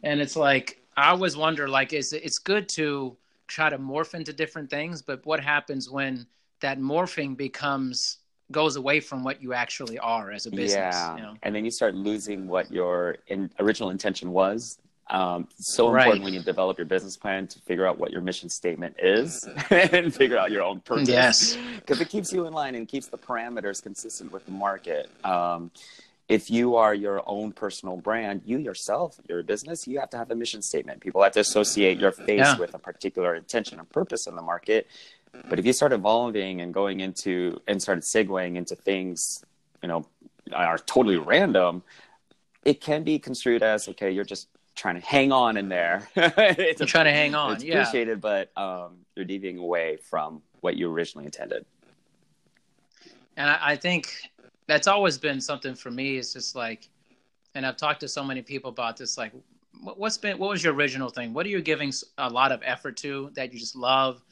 [0.02, 3.16] and it's like i always wonder like is it's good to
[3.46, 6.26] try to morph into different things but what happens when
[6.64, 8.18] that morphing becomes
[8.50, 11.16] goes away from what you actually are as a business yeah.
[11.16, 14.78] you know And then you start losing what your in, original intention was.
[15.10, 16.00] Um, so Right.
[16.02, 19.46] important when you develop your business plan to figure out what your mission statement is
[19.70, 21.08] and figure out your own purpose.
[21.08, 21.58] Yes.
[21.80, 25.10] Because it keeps you in line and keeps the parameters consistent with the market.
[25.22, 25.70] Um,
[26.36, 30.30] if you are your own personal brand, you yourself, your business, you have to have
[30.30, 30.96] a mission statement.
[31.06, 32.56] People have to associate your face Yeah.
[32.62, 34.86] with a particular intention and purpose in the market.
[35.48, 39.44] But if you start evolving and going into and started segueing into things,
[39.82, 40.06] you know,
[40.52, 41.82] are totally random,
[42.64, 46.08] it can be construed as okay, you're just trying to hang on in there.
[46.16, 47.80] it's You're trying to hang on, It's yeah.
[47.80, 51.64] appreciated, but um, you're deviating away from what you originally intended.
[53.36, 54.12] and I, I think
[54.66, 56.88] that's always been something for me it's just like
[57.54, 59.30] and i've talked to so many people about this like
[59.82, 62.62] what- what's been what was your original thing what are you giving a lot of
[62.64, 64.22] effort to that you just love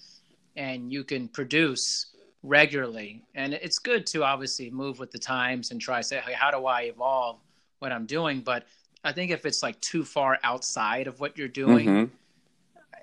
[0.57, 2.07] and you can produce
[2.43, 6.33] regularly and it's good to obviously move with the times and try to say hey,
[6.33, 7.39] how do i evolve
[7.79, 8.65] what i'm doing but
[9.05, 12.11] i think if it's like too far outside of what you're doing Mhm.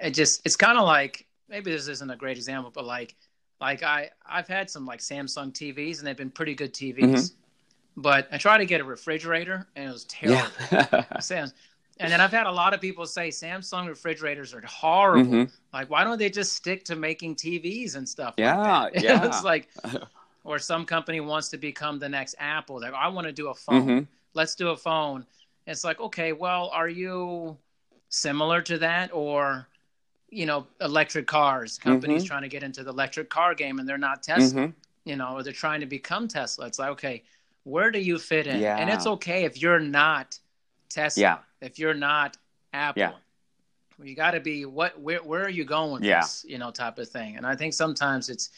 [0.01, 3.15] it just it's kind of like maybe this isn't a great example but like
[3.61, 8.01] like i i've had some like samsung tvs and they've been pretty good tvs Mm-hmm.
[8.01, 11.05] but i tried to get a refrigerator and it was terrible Yeah.
[11.99, 15.51] And then i've had a lot of people say samsung refrigerators are horrible Mhm.
[15.73, 19.25] like why don't they just stick to making tvs and stuff Yeah, like yeah.
[19.25, 19.67] it's like
[20.43, 23.53] or some company wants to become the next apple like i want to do a
[23.53, 24.07] phone Mhm.
[24.33, 25.25] let's do a phone.
[25.67, 27.57] It's like, okay, well, are you
[28.09, 29.67] similar to that or
[30.31, 32.27] you know, electric cars, companies Mhm.
[32.27, 34.73] trying to get into the electric car game and they're not Tesla, Mhm.
[35.03, 36.65] you know, or they're trying to become Tesla.
[36.67, 37.23] It's like, okay,
[37.63, 38.61] where do you fit in?
[38.61, 38.77] Yeah.
[38.77, 40.39] And it's okay if you're not
[40.89, 41.37] Tesla, Yeah.
[41.61, 42.37] If you're not
[42.73, 43.11] Apple, Yeah.
[44.03, 44.99] you got to be what?
[44.99, 46.21] Where where are you going Yeah.
[46.21, 46.45] this?
[46.47, 47.37] You know, type of thing.
[47.37, 48.49] And I think sometimes it's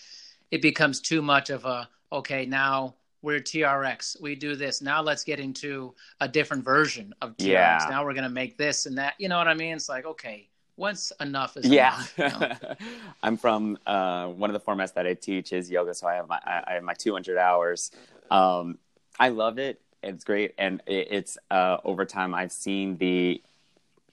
[0.52, 2.96] it becomes too much of a okay now.
[3.24, 4.20] We're TRX.
[4.20, 4.82] We do this.
[4.82, 7.46] Now let's get into a different version of TRX.
[7.48, 7.86] Yeah.
[7.88, 9.14] Now we're going to make this and that.
[9.20, 9.76] You know what I mean?
[9.76, 12.18] It's like, okay, once enough is yeah enough.
[12.18, 12.76] you know?
[13.24, 16.28] i'm from uh, one of the formats that i teach is yoga so i have
[16.28, 17.92] my i I have my 200 hours
[18.32, 18.80] um,
[19.20, 23.42] i love it it's great and it, it's uh, over time i've seen the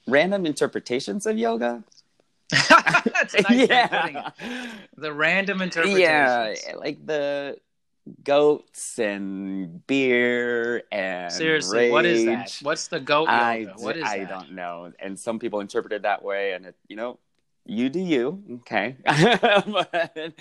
[0.06, 1.82] random interpretations of yoga
[2.50, 4.30] That's nice way of putting yeah.
[4.96, 6.00] The random interpretations.
[6.00, 7.58] yeah like the
[8.24, 12.58] goats and beer and Seriously, what is that?
[12.62, 13.72] What's the goat I, yoga?
[13.82, 14.28] What is I that?
[14.28, 14.92] don't know.
[14.98, 17.18] And some people interpret it that way, and it, you know,
[17.68, 18.42] you do you.
[18.60, 18.96] Okay.
[19.06, 20.34] But-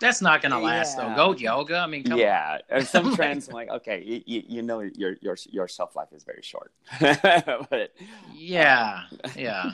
[0.00, 1.08] That's not going to last Yeah.
[1.10, 1.14] though.
[1.16, 1.78] Goat yoga.
[1.78, 2.18] I mean, come on.
[2.18, 2.58] yeah.
[2.68, 6.24] And some trends, I'm like, okay, you, you, know, your your your shelf life is
[6.24, 6.72] very short.
[7.00, 7.92] but
[8.34, 9.02] Yeah,
[9.36, 9.72] yeah.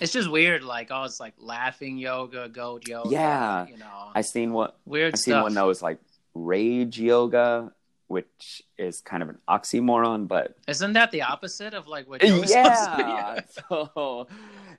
[0.00, 0.62] it's just weird.
[0.64, 3.08] Like, oh, it's like laughing yoga, goat yoga.
[3.10, 3.66] Yeah.
[3.68, 5.42] you know, I seen what weird I seen stuff.
[5.44, 5.98] one that was like
[6.34, 7.72] rage yoga,
[8.08, 12.26] which is kind of an oxymoron, but Isn't that the opposite of like what uh,
[12.26, 12.48] to be?
[12.48, 13.40] yeah.
[13.48, 14.26] so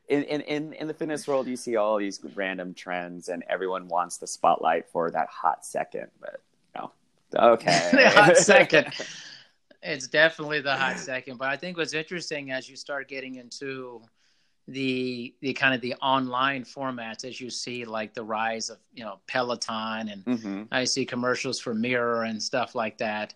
[0.09, 3.87] in, in in in the fitness world, you see all these random trends, and everyone
[3.87, 6.07] wants the spotlight for that hot second.
[6.19, 6.41] But
[6.75, 6.91] no,
[7.35, 8.93] okay, The hot second.
[9.85, 11.37] It's definitely the hot second.
[11.37, 14.01] But I think what's interesting as you start getting into
[14.69, 19.03] the the kind of the online formats, as you see like the rise of you
[19.03, 23.33] know Peloton and hmm I see commercials for Mirror and stuff like that.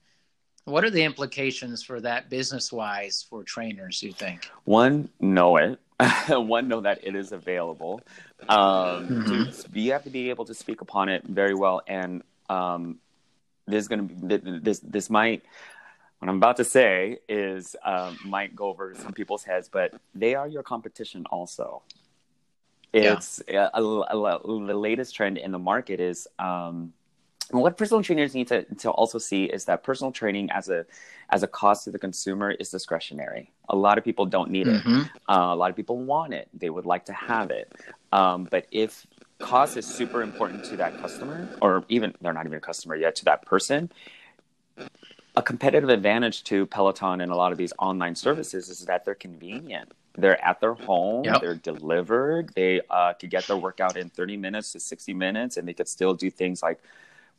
[0.63, 4.49] What are the implications for that business wise for trainers, you think?
[4.63, 5.79] One, know it.
[6.29, 8.01] One, know that it is available.
[8.47, 9.63] Um, Mhm.
[9.73, 12.99] to- you have to be able to speak upon it very well, and um,
[13.65, 14.79] there's going to be this.
[14.79, 15.43] This might.
[16.19, 20.33] What I'm about to say is um, might go over some people's heads, but they
[20.33, 21.83] are your competition also.
[22.93, 23.13] Yeah.
[23.13, 26.93] It's uh, a, a- a- the latest trend in the market is um,
[27.51, 30.85] what personal trainers need to, to also see is that personal training as a
[31.29, 33.51] as a cost to the consumer is discretionary.
[33.69, 34.83] A lot of people don't need it.
[34.83, 35.09] Mhm.
[35.27, 36.47] Uh, a lot of people want it.
[36.53, 37.71] They would like to have it.
[38.13, 39.05] Um, but if
[39.39, 43.15] cost is super important to that customer, or even they're not even a customer yet,
[43.17, 43.91] to that person,
[45.35, 49.13] a competitive advantage to Peloton and a lot of these online services is that they're
[49.15, 49.91] convenient.
[50.17, 51.41] They're at their home, Yep.
[51.41, 55.67] they're delivered, they uh, could get their workout in 30 minutes to 60 minutes, and
[55.67, 56.79] they could still do things like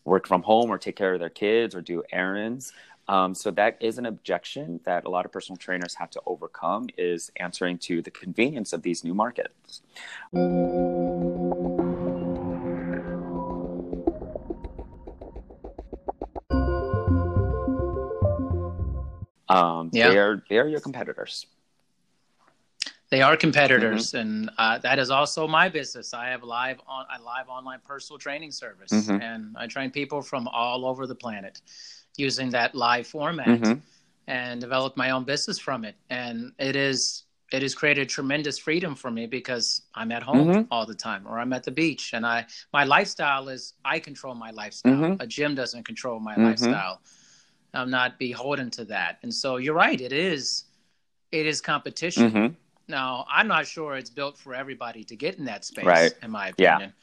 [0.08, 2.72] work from home or take care of their kids or do errands.
[3.06, 6.88] Um, so that is an objection that a lot of personal trainers have to overcome
[6.98, 9.82] is answering to the convenience of these new markets.
[19.48, 20.10] Um, Yeah.
[20.10, 21.46] they're they're your competitors.
[23.10, 24.18] They are competitors, Mm-hmm.
[24.18, 26.12] and uh, that is also my business.
[26.12, 29.22] I have live on a live online personal training service, Mhm.
[29.22, 31.62] and I train people from all over the planet
[32.16, 33.80] using that live format, Mhm.
[34.26, 35.96] and develop my own business from it.
[36.10, 40.66] And it is it has created tremendous freedom for me because I'm at home Mhm.
[40.70, 44.34] all the time, or I'm at the beach, and I my lifestyle is I control
[44.34, 44.92] my lifestyle.
[44.92, 45.16] Mhm.
[45.22, 46.44] A gym doesn't control my Mhm.
[46.44, 47.00] lifestyle.
[47.72, 49.98] I'm not beholden to that, and so you're right.
[49.98, 50.64] It is
[51.32, 52.56] it is competition.
[52.88, 56.12] Now, I'm not sure it's built for everybody to get in that space, Right.
[56.22, 56.76] in my Yeah.
[56.76, 56.94] opinion.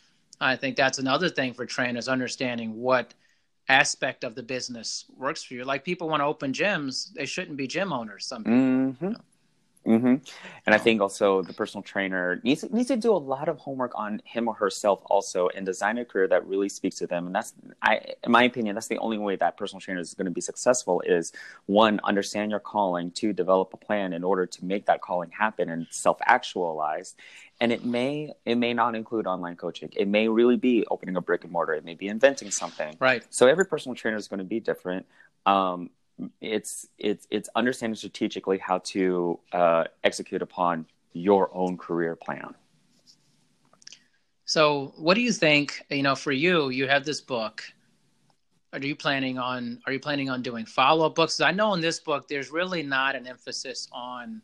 [0.41, 3.13] I think that's another thing for trainers understanding what
[3.69, 5.63] aspect of the business works for you.
[5.63, 8.25] Like people want to open gyms, they shouldn't be gym owners.
[8.25, 8.57] Some people.
[8.59, 9.13] Mm-hmm.
[9.85, 10.15] Mm-hmm.
[10.65, 13.59] And I think also the personal trainer needs to, needs to do a lot of
[13.59, 17.27] homework on him or herself also and design a career that really speaks to them.
[17.27, 20.25] And that's, I, in my opinion, that's the only way that personal trainer is going
[20.25, 21.33] to be successful is
[21.67, 25.69] one, understand your calling, two, develop a plan in order to make that calling happen
[25.69, 27.15] and self-actualize.
[27.61, 29.89] And it may, it may not include online coaching.
[29.95, 31.73] It may really be opening a brick and mortar.
[31.73, 32.97] It may be inventing something.
[32.99, 33.23] Right.
[33.29, 35.05] So every personal trainer is going to be different.
[35.45, 35.91] Um,
[36.41, 42.55] it's it's it's understanding strategically how to uh, execute upon your own career plan.
[44.45, 45.83] So, what do you think?
[45.89, 47.63] You know, for you, you have this book.
[48.73, 49.79] Are you planning on?
[49.85, 51.39] Are you planning on doing follow up books?
[51.41, 54.41] I know in this book, there's really not an emphasis on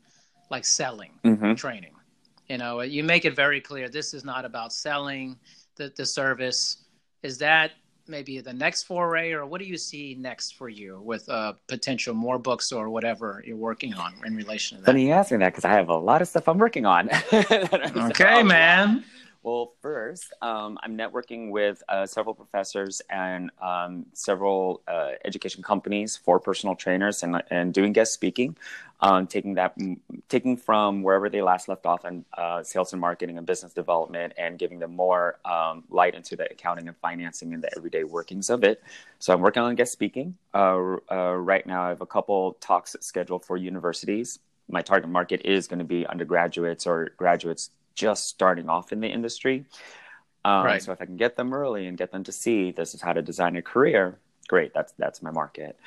[0.49, 1.53] like selling Mm-hmm.
[1.53, 1.93] training.
[2.49, 5.37] You know, you make it very clear this is not about selling
[5.77, 6.83] the, the service.
[7.23, 7.71] Is that
[8.11, 12.13] maybe the next foray, or what do you see next for you with uh, potential
[12.13, 14.91] more books or whatever you're working on in relation to that?
[14.91, 17.09] Funny you ask me that because I have a lot of stuff I'm working on.
[18.11, 19.03] Okay, man.
[19.43, 26.15] Well, first, um, I'm networking with uh, several professors and um, several uh, education companies
[26.15, 28.55] for personal trainers and, and doing guest speaking,
[29.01, 29.75] um, taking that,
[30.29, 34.33] taking from wherever they last left off on uh, sales and marketing and business development
[34.37, 38.49] and giving them more um, light into the accounting and financing and the everyday workings
[38.49, 38.83] of it.
[39.19, 40.35] So I'm working on guest speaking.
[40.53, 44.39] Uh, uh, right now, I have a couple talks scheduled for universities
[44.71, 49.07] my target market is going to be undergraduates or graduates just starting off in the
[49.07, 49.65] industry.
[50.45, 50.81] Um, right.
[50.81, 53.13] So if I can get them early and get them to see this is how
[53.13, 54.73] to design a career, great.
[54.73, 55.77] That's that's my market.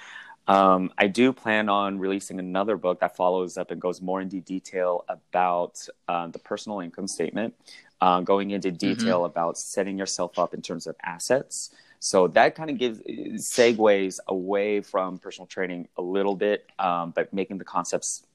[0.47, 4.41] Um, I do plan on releasing another book that follows up and goes more into
[4.41, 7.55] detail about uh, the personal income statement,
[8.01, 8.77] uh, going into mm-hmm.
[8.77, 9.27] detail mm-hmm.
[9.27, 11.71] about setting yourself up in terms of assets.
[11.99, 13.01] So that kind of gives
[13.39, 18.27] segues away from personal training a little bit, um, but making the concepts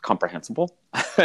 [0.00, 0.74] comprehensible.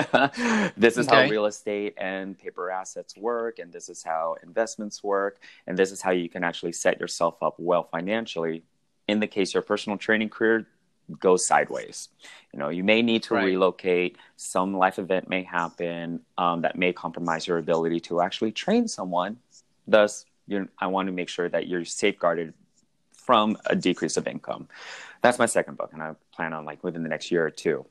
[0.75, 1.23] this is okay.
[1.23, 5.93] how real estate and paper assets work, and this is how investments work, and this
[5.93, 8.63] is how you can actually set yourself up well financially.
[9.07, 10.67] In the case your personal training career
[11.19, 12.09] goes sideways,
[12.51, 13.45] you know, you may need to right.
[13.45, 14.17] relocate.
[14.37, 19.37] Some life event may happen um, that may compromise your ability to actually train someone.
[19.87, 20.25] Thus,
[20.79, 22.53] I want to make sure that you're safeguarded
[23.13, 24.67] from a decrease of income.
[25.21, 27.85] That's my second book, and I plan on like within the next year or two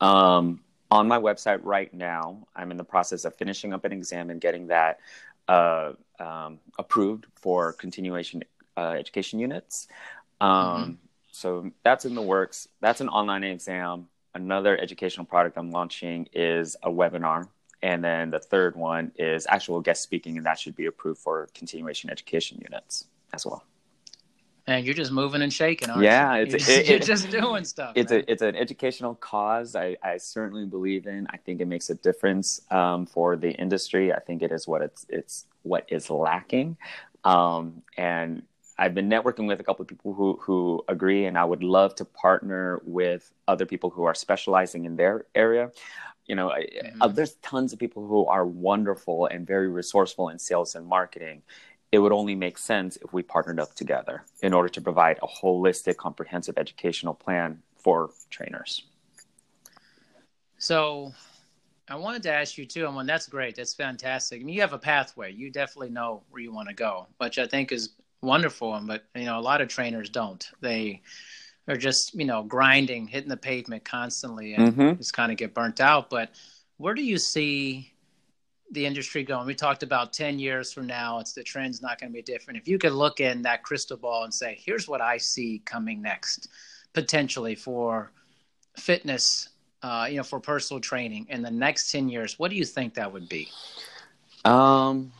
[0.00, 4.30] um, on my website right now, I'm in the process of finishing up an exam
[4.30, 5.00] and getting that
[5.48, 8.42] uh, um, approved for continuation
[8.76, 9.88] uh, education units.
[10.40, 10.92] Um, mm-hmm.
[11.32, 12.68] So that's in the works.
[12.80, 14.08] That's an online exam.
[14.34, 17.48] Another educational product I'm launching is a webinar.
[17.82, 21.48] And then the third one is actual guest speaking, and that should be approved for
[21.54, 23.64] continuation education units as well.
[24.66, 26.42] And you're just moving and shaking, aren't yeah, you?
[26.42, 27.92] it's, you're, it, you're just doing stuff.
[27.96, 28.20] It's man.
[28.20, 29.74] a it's an educational cause.
[29.74, 31.26] I, I certainly believe in.
[31.30, 34.12] I think it makes a difference um, for the industry.
[34.12, 36.76] I think it is what it's it's what is lacking,
[37.24, 38.42] um, and
[38.80, 41.94] I've been networking with a couple of people who who agree, and I would love
[41.96, 45.70] to partner with other people who are specializing in their area.
[46.24, 47.02] You know, mm-hmm.
[47.02, 51.42] I, there's tons of people who are wonderful and very resourceful in sales and marketing,
[51.92, 55.26] it would only make sense if we partnered up together in order to provide a
[55.26, 58.84] holistic, comprehensive educational plan for trainers.
[60.56, 61.12] So,
[61.86, 63.56] I wanted to ask you too, and that's great.
[63.56, 64.40] That's fantastic.
[64.40, 65.32] I mean, you have a pathway.
[65.32, 67.90] You definitely know where you want to go, which I think is
[68.22, 68.80] wonderful.
[68.84, 70.48] But you know, a lot of trainers don't.
[70.60, 71.02] They
[71.68, 74.96] are just you know grinding, hitting the pavement constantly, and mm-hmm.
[74.98, 76.10] just kind of get burnt out.
[76.10, 76.30] But
[76.80, 77.92] where do you see
[78.70, 79.46] the industry going?
[79.46, 82.58] We talked about 10 years from now, it's the trend's not going to be different.
[82.58, 86.00] If you could look in that crystal ball and say, here's what I see coming
[86.00, 86.48] next,
[86.94, 88.12] potentially for
[88.78, 89.50] fitness,
[89.82, 92.94] uh, you know, for personal training in the next 10 years, what do you think
[92.94, 93.48] that would be?
[94.46, 95.12] Um,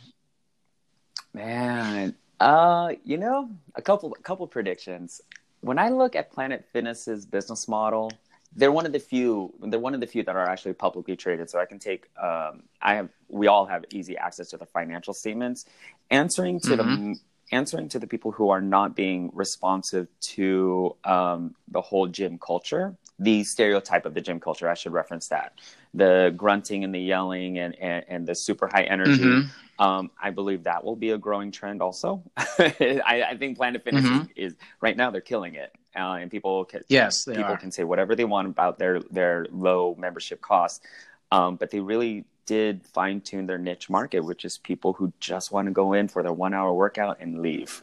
[1.33, 5.21] man, uh, you know, a couple, a couple predictions.
[5.61, 8.11] When I look at Planet Fitness's business model,
[8.55, 11.49] they're one of the few they're one of the few that are actually publicly traded
[11.49, 15.13] so i can take um, i have we all have easy access to the financial
[15.13, 15.65] statements
[16.09, 17.11] answering to mm-hmm.
[17.13, 17.19] the
[17.51, 22.95] answering to the people who are not being responsive to um, the whole gym culture
[23.19, 25.53] the stereotype of the gym culture i should reference that
[25.93, 29.83] the grunting and the yelling and, and, and the super high energy mm-hmm.
[29.83, 34.05] um, i believe that will be a growing trend also I, I, think planet fitness
[34.05, 34.25] mm-hmm.
[34.35, 37.57] is, is right now they're killing it uh, and people can yes people are.
[37.57, 40.85] can say whatever they want about their their low membership costs,
[41.31, 45.51] um, but they really did fine tune their niche market, which is people who just
[45.51, 47.81] want to go in for their one hour workout and leave.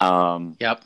[0.00, 0.82] Um, yep.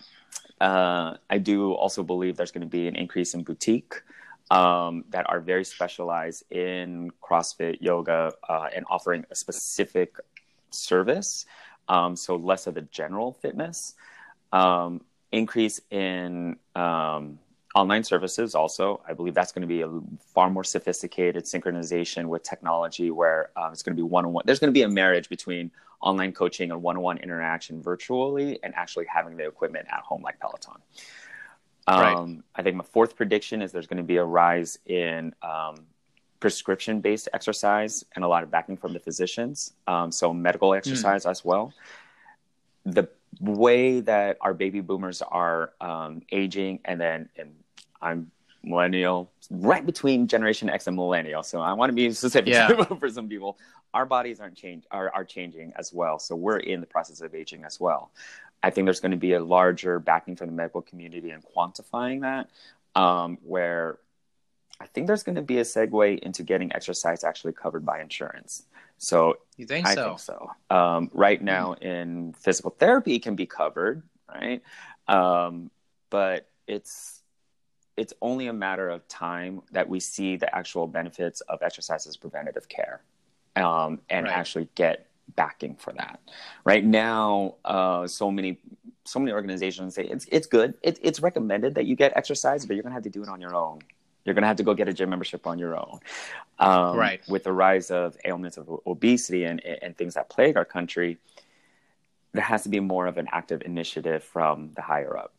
[0.61, 4.03] Uh, I do also believe there's going to be an increase in boutique
[4.51, 10.17] um, that are very specialized in CrossFit, yoga, uh, and offering a specific
[10.71, 11.47] service.
[11.89, 13.95] Um, so less of the general fitness.
[14.53, 15.01] Um,
[15.33, 17.39] increase in um,
[17.75, 22.43] online services also i believe that's going to be a far more sophisticated synchronization with
[22.43, 25.71] technology where um, it's going to be one-on-one there's going to be a marriage between
[26.01, 30.77] online coaching and one-on-one interaction virtually and actually having the equipment at home like peloton
[31.87, 32.39] um, right.
[32.57, 35.77] i think my fourth prediction is there's going to be a rise in um,
[36.41, 40.79] prescription based exercise and a lot of backing from the physicians um, so medical hmm.
[40.79, 41.31] exercise mm.
[41.31, 41.73] as well
[42.85, 43.09] the
[43.41, 47.55] way that our baby boomers are um, aging, and then and
[48.01, 48.31] I'm
[48.63, 51.43] millennial, right between Generation X and millennial.
[51.43, 52.85] So I want to be specific yeah.
[52.99, 53.59] for some people.
[53.95, 56.19] Our bodies aren't change are, are changing as well.
[56.19, 58.13] So we're in the process of aging as well.
[58.63, 62.21] I think there's going to be a larger backing from the medical community and quantifying
[62.21, 62.51] that,
[63.01, 63.99] um, where
[64.81, 68.65] I think there's going to be a segue into getting exercise actually covered by insurance.
[68.99, 70.05] So you think I so?
[70.05, 70.51] think so.
[70.69, 74.63] Um, right now, in physical therapy, can be covered, right?
[75.09, 75.71] Um,
[76.11, 77.20] but it's
[78.01, 82.17] it's only a matter of time that we see the actual benefits of exercise as
[82.17, 83.03] preventative care,
[83.57, 84.33] um, and Right.
[84.33, 86.19] actually get backing for that.
[86.65, 88.59] Right now, uh, so many
[89.05, 90.75] so many organizations say it's it's good.
[90.83, 93.41] It, it's recommended that you get exercise, but you're gonna have to do it on
[93.41, 93.81] your own.
[94.25, 96.01] You're gonna have to go get a gym membership on your own.
[96.59, 97.21] Um, Right.
[97.29, 101.19] With the rise of ailments of obesity and and things that plague our country,
[102.33, 105.33] there has to be more of an active initiative from the higher up.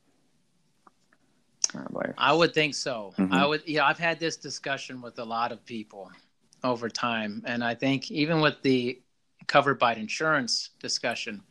[1.89, 2.13] Boy.
[2.17, 3.13] I would think so.
[3.17, 3.31] Mhm.
[3.31, 3.63] I would.
[3.67, 6.11] Yeah, I've had this discussion with a lot of people
[6.63, 9.01] over time, and I think even with the
[9.47, 11.41] covered by insurance discussion,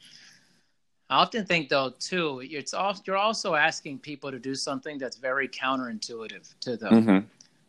[1.08, 5.16] I often think though too, it's all, you're also asking people to do something that's
[5.16, 7.06] very counterintuitive to them.
[7.06, 7.26] Mhm.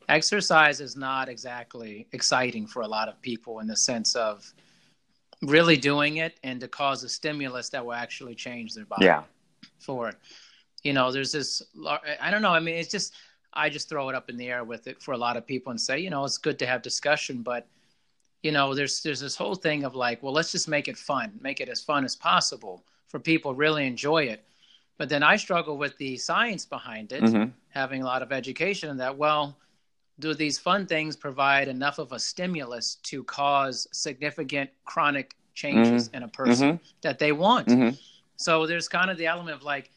[0.09, 4.53] Exercise is not exactly exciting for a lot of people in the sense of
[5.41, 9.23] really doing it and to cause a stimulus that will actually change their body Yeah.
[9.79, 10.17] for it.
[10.83, 11.61] You know, there's this.
[12.19, 12.51] I don't know.
[12.53, 13.13] I mean, it's just
[13.53, 15.71] I just throw it up in the air with it for a lot of people
[15.71, 17.67] and say, you know, it's good to have discussion, but
[18.41, 21.37] you know, there's there's this whole thing of like, well, let's just make it fun,
[21.41, 24.43] make it as fun as possible for people really enjoy it.
[24.97, 27.53] But then I struggle with the science behind it, Mhm.
[27.69, 29.17] having a lot of education in that.
[29.17, 29.57] Well,
[30.19, 36.23] do these fun things provide enough of a stimulus to cause significant chronic changes in
[36.23, 37.67] a person that they want?
[37.67, 37.97] Mhm.
[38.37, 39.91] So there's kind of the element of like,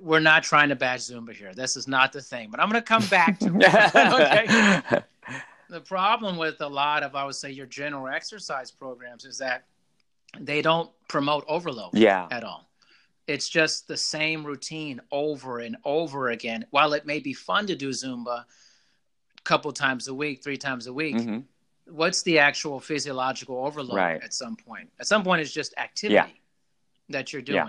[0.00, 1.54] we're not trying to bash Zumba here.
[1.54, 2.50] This is not the thing.
[2.50, 3.94] But I'm going to come back to it.
[4.90, 5.02] okay.
[5.68, 9.66] The problem with a lot of, I would say, your general exercise programs is that
[10.40, 12.26] they don't promote overload Yeah.
[12.32, 12.68] at all.
[13.28, 16.66] It's just the same routine over and over again.
[16.70, 20.88] While it may be fun to do Zumba a couple times a week, three times
[20.88, 21.44] a week, Mhm.
[21.86, 24.20] what's the actual physiological overload Right.
[24.24, 24.90] at some point?
[24.98, 26.26] At some point, it's just activity Yeah.
[27.10, 27.62] that you're Yeah.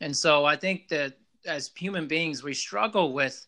[0.00, 3.46] And so I think that as human beings, we struggle with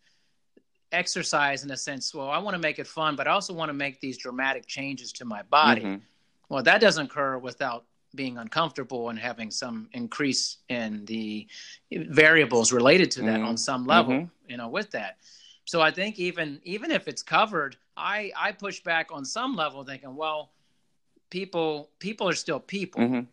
[0.92, 2.14] exercise in a sense.
[2.14, 4.66] Well, I want to make it fun, but I also want to make these dramatic
[4.66, 5.82] changes to my body.
[5.82, 6.00] Mhm.
[6.48, 7.84] Well, that doesn't occur without
[8.14, 11.46] being uncomfortable and having some increase in the
[11.92, 13.48] variables related to that Mhm.
[13.48, 14.30] on some level, Mhm.
[14.48, 15.18] you know, with that.
[15.66, 19.84] So I think even even if it's covered, I I push back on some level
[19.84, 20.52] thinking, well,
[21.28, 23.26] people people are still people Mhm.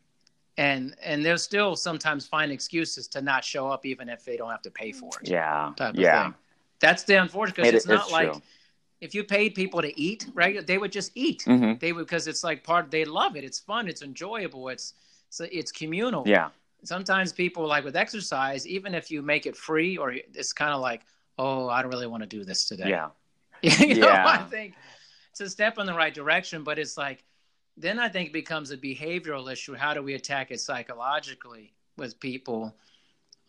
[0.58, 4.50] And and they'll still sometimes find excuses to not show up even if they don't
[4.52, 5.30] have to pay for it.
[5.30, 5.74] Yeah.
[5.76, 6.24] Type of yeah.
[6.24, 6.34] thing.
[6.80, 8.42] That's the unfortunate because It- it's not it's like true.
[9.02, 10.66] if you paid people to eat, right?
[10.66, 11.80] They would just eat Mhm.
[11.80, 14.94] they would because it's like part they love it it's fun it's enjoyable it's
[15.30, 16.50] it's, it's communal Yeah.
[16.84, 20.80] sometimes people like with exercise even if you make it free or it's kind of
[20.80, 21.02] like
[21.38, 23.10] oh i don't really want to do this today Yeah.
[23.62, 24.28] you know Yeah.
[24.28, 24.76] i think
[25.32, 27.24] it's a step in the right direction but it's like
[27.78, 29.76] then i think it becomes a behavioral issue.
[29.76, 32.74] How do we attack it psychologically with people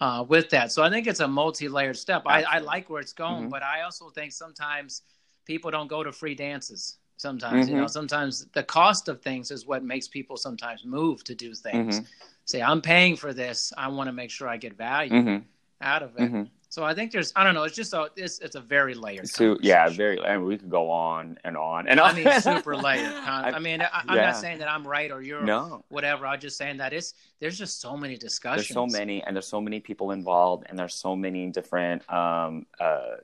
[0.00, 0.72] uh, with that?
[0.72, 2.22] So i think it's a multi-layered step.
[2.26, 3.50] I, I like where it's going Mhm.
[3.50, 5.02] but i also think sometimes
[5.46, 7.86] people don't go to free dances sometimes you know?
[7.86, 12.00] Sometimes the cost of things is what makes people sometimes move to do things.
[12.00, 12.06] Mhm.
[12.44, 13.72] say i'm paying for this.
[13.76, 15.44] I want to make sure i get value Mhm.
[15.80, 16.30] out of it.
[16.32, 16.50] Mhm.
[16.76, 19.28] So i think there's i don't know it's just a it's, it's a very layered
[19.28, 20.20] So yeah, very.
[20.20, 23.58] I mean, we could go on and on and i mean super layered con- i
[23.58, 24.26] mean I, i'm yeah.
[24.26, 27.58] not saying that i'm right or you're no, whatever i'm just saying that it's there's
[27.58, 30.94] just so many discussions there's so many, and there's so many people involved, and there's
[30.94, 33.16] so many different um, uh,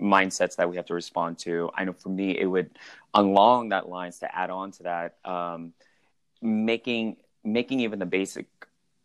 [0.00, 1.70] mindsets that we have to respond to.
[1.74, 2.70] I know for me, it would
[3.14, 5.72] along that lines to add on to that, um,
[6.42, 8.46] making making even the basic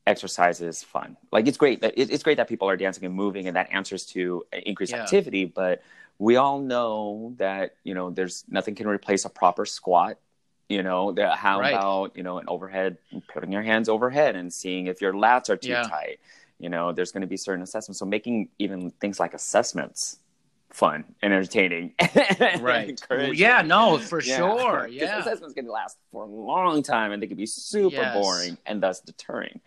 [0.08, 1.18] exercises fun.
[1.32, 4.06] Like it's great that it's great that people are dancing and moving, and that answers
[4.08, 5.02] to increased Yeah.
[5.02, 5.46] activity.
[5.46, 5.82] But
[6.20, 10.18] we all know that you know there's nothing can replace a proper squat.
[10.70, 11.76] You know, the, how Right.
[11.76, 12.98] about you know an overhead,
[13.28, 15.84] putting your hands overhead and seeing if your lats are too Yeah.
[15.84, 16.20] tight.
[16.60, 18.00] You know, there's going to be certain assessments.
[18.00, 20.20] So making even things like assessments
[20.76, 21.94] fun and entertaining.
[22.60, 23.02] right
[23.34, 24.36] yeah no for sure.
[24.50, 24.58] Yeah.
[24.58, 28.14] sure yeah assessments can last for a long time and they can be super Yes.
[28.14, 29.62] boring and thus deterring.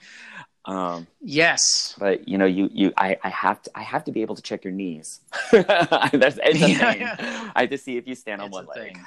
[0.67, 4.21] Um, yes but you know, you you I, I have to I have to be
[4.21, 5.21] able to check your knees.
[5.53, 7.01] That's it's a Yeah, thing.
[7.01, 7.51] yeah.
[7.57, 8.99] I have to see if you stand on It's one leg.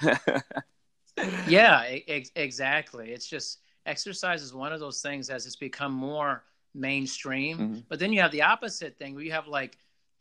[1.47, 6.43] yeah ex- exactly it's just exercise is one of those things as it's become more
[6.73, 7.83] mainstream Mhm.
[7.89, 9.77] but then you have the opposite thing where you have like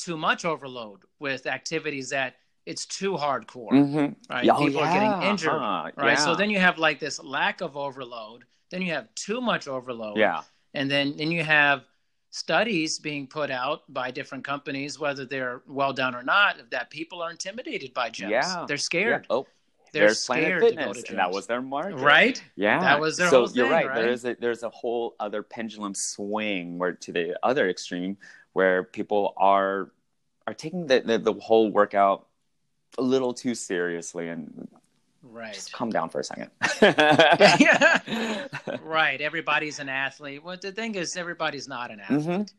[0.07, 2.31] too much overload with activities that
[2.67, 4.17] it's too hardcore Mhm.
[4.31, 7.17] right oh, people are getting yeah, injured huh, right so then you have like this
[7.23, 10.43] lack of overload then you have too much overload yeah,
[10.75, 11.79] and then then you have
[12.33, 17.21] studies being put out by different companies, whether they're well done or not, that people
[17.21, 18.31] are intimidated by gyms.
[18.31, 18.65] Yeah.
[18.69, 19.27] They're scared.
[19.29, 19.37] Yeah.
[19.37, 19.47] Oh,
[19.93, 21.11] They're there's Planet scared to Fitness, go to gyms.
[21.11, 21.97] and that was their market.
[21.97, 22.41] right.
[22.55, 23.87] Yeah, That was their so whole you're thing, right.
[23.89, 23.95] right?
[23.97, 28.17] There's a there's a whole other pendulum swing where to the other extreme
[28.53, 29.91] where people are
[30.47, 32.27] are taking the the, the whole workout
[32.99, 34.69] a little too seriously and
[35.23, 35.53] Right.
[35.53, 36.51] just calm down for a second.
[38.83, 39.21] Right.
[39.21, 40.43] Everybody's an athlete.
[40.43, 42.53] Well, the thing is, everybody's not an athlete, Mhm.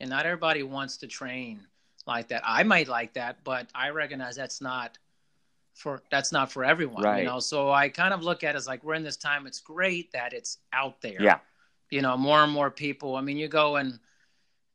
[0.00, 1.66] and not everybody wants to train
[2.06, 2.42] like that.
[2.44, 4.98] I might like that, but I recognize that's not
[5.74, 7.04] for that's not for everyone.
[7.04, 7.20] Right.
[7.20, 9.46] You know, so I kind of look at it as like we're in this time.
[9.46, 11.20] It's great that it's out there.
[11.22, 11.38] Yeah.
[11.90, 13.16] You know, more and more people.
[13.16, 13.98] I mean, you go and.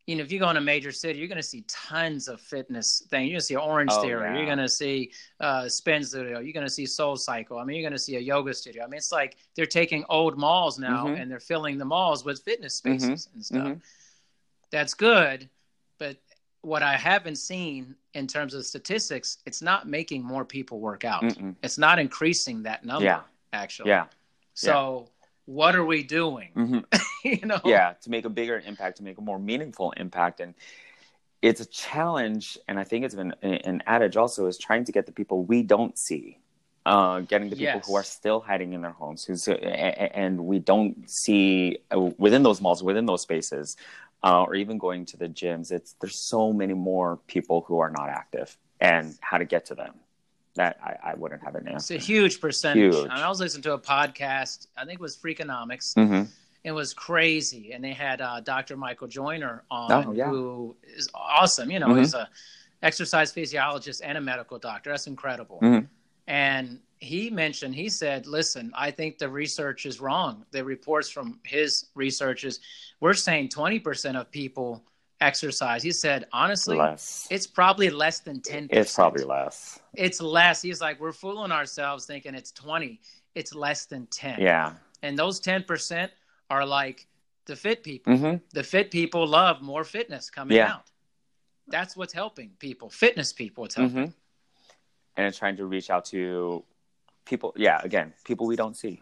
[0.06, 2.42] You know, if you go in a major city, you're going to see tons of
[2.42, 3.30] fitness things.
[3.30, 4.30] You're going to see Orange Oh, Theory.
[4.30, 4.36] yeah.
[4.36, 6.40] You're going to see uh, Spin Studio.
[6.40, 7.62] You're going to see SoulCycle.
[7.62, 8.84] I mean, you're going to see a yoga studio.
[8.84, 11.22] I mean, it's like they're taking old malls now Mhm.
[11.22, 13.68] and they're filling the malls with fitness spaces and stuff.
[13.68, 13.82] Mhm.
[14.72, 15.50] That's good,
[16.00, 16.18] but
[16.62, 21.24] what I haven't seen in terms of statistics, it's not making more people work out.
[21.24, 21.56] Mm-mm.
[21.64, 23.06] It's not increasing that number.
[23.06, 23.22] Yeah.
[23.54, 23.90] actually.
[23.90, 24.08] Yeah.
[24.56, 25.08] So
[25.46, 26.50] what are we doing?
[26.54, 26.80] hmm
[27.24, 27.60] you know?
[27.66, 30.54] yeah to make a bigger impact to make a more meaningful impact and
[31.42, 35.06] it's a challenge and i think it's been an adage also is trying to get
[35.06, 36.38] the people we don't see
[36.86, 37.88] uh, getting the people Yes.
[37.88, 42.44] who are still hiding in their homes who's uh, and we don't see uh, within
[42.44, 43.78] those malls within those spaces
[44.24, 47.90] uh, or even going to the gyms it's there's so many more people who are
[47.90, 49.94] not active and how to get to them
[50.56, 52.94] that i, I wouldn't have an It's a huge percentage.
[52.94, 53.04] Huge.
[53.04, 55.94] And I was listening to a podcast, I think it was Freakonomics.
[55.96, 56.24] hmm
[56.64, 57.74] It was crazy.
[57.74, 58.78] And they had uh, Dr.
[58.78, 60.30] Michael Joyner on, Oh, yeah.
[60.30, 61.70] who is awesome.
[61.72, 62.00] You know, Mhm.
[62.00, 62.30] he's a
[62.82, 64.92] exercise physiologist and a medical doctor.
[64.92, 65.60] That's incredible.
[65.62, 65.88] Mhm.
[66.28, 70.46] And he mentioned, he said, listen, I think the research is wrong.
[70.52, 72.60] The reports from his research is
[73.02, 74.84] we're saying 20% of people
[75.24, 75.82] exercise.
[75.84, 78.68] He said, honestly, less it's probably less than 10%.
[78.72, 80.62] it's probably less It's less.
[80.62, 83.00] He's like, we're fooling ourselves thinking it's 20.
[83.36, 84.40] It's less than 10.
[84.42, 86.10] yeah And those 10%
[86.50, 87.08] are like
[87.46, 88.16] the fit people.
[88.18, 90.74] hmm The fit people love more fitness coming Yeah.
[90.74, 90.86] out.
[91.68, 92.90] That's what's helping people.
[92.90, 93.96] Fitness people, it's helping.
[94.08, 94.12] hmm
[95.16, 96.64] and it's trying to reach out to
[97.26, 98.96] people yeah again people we don't see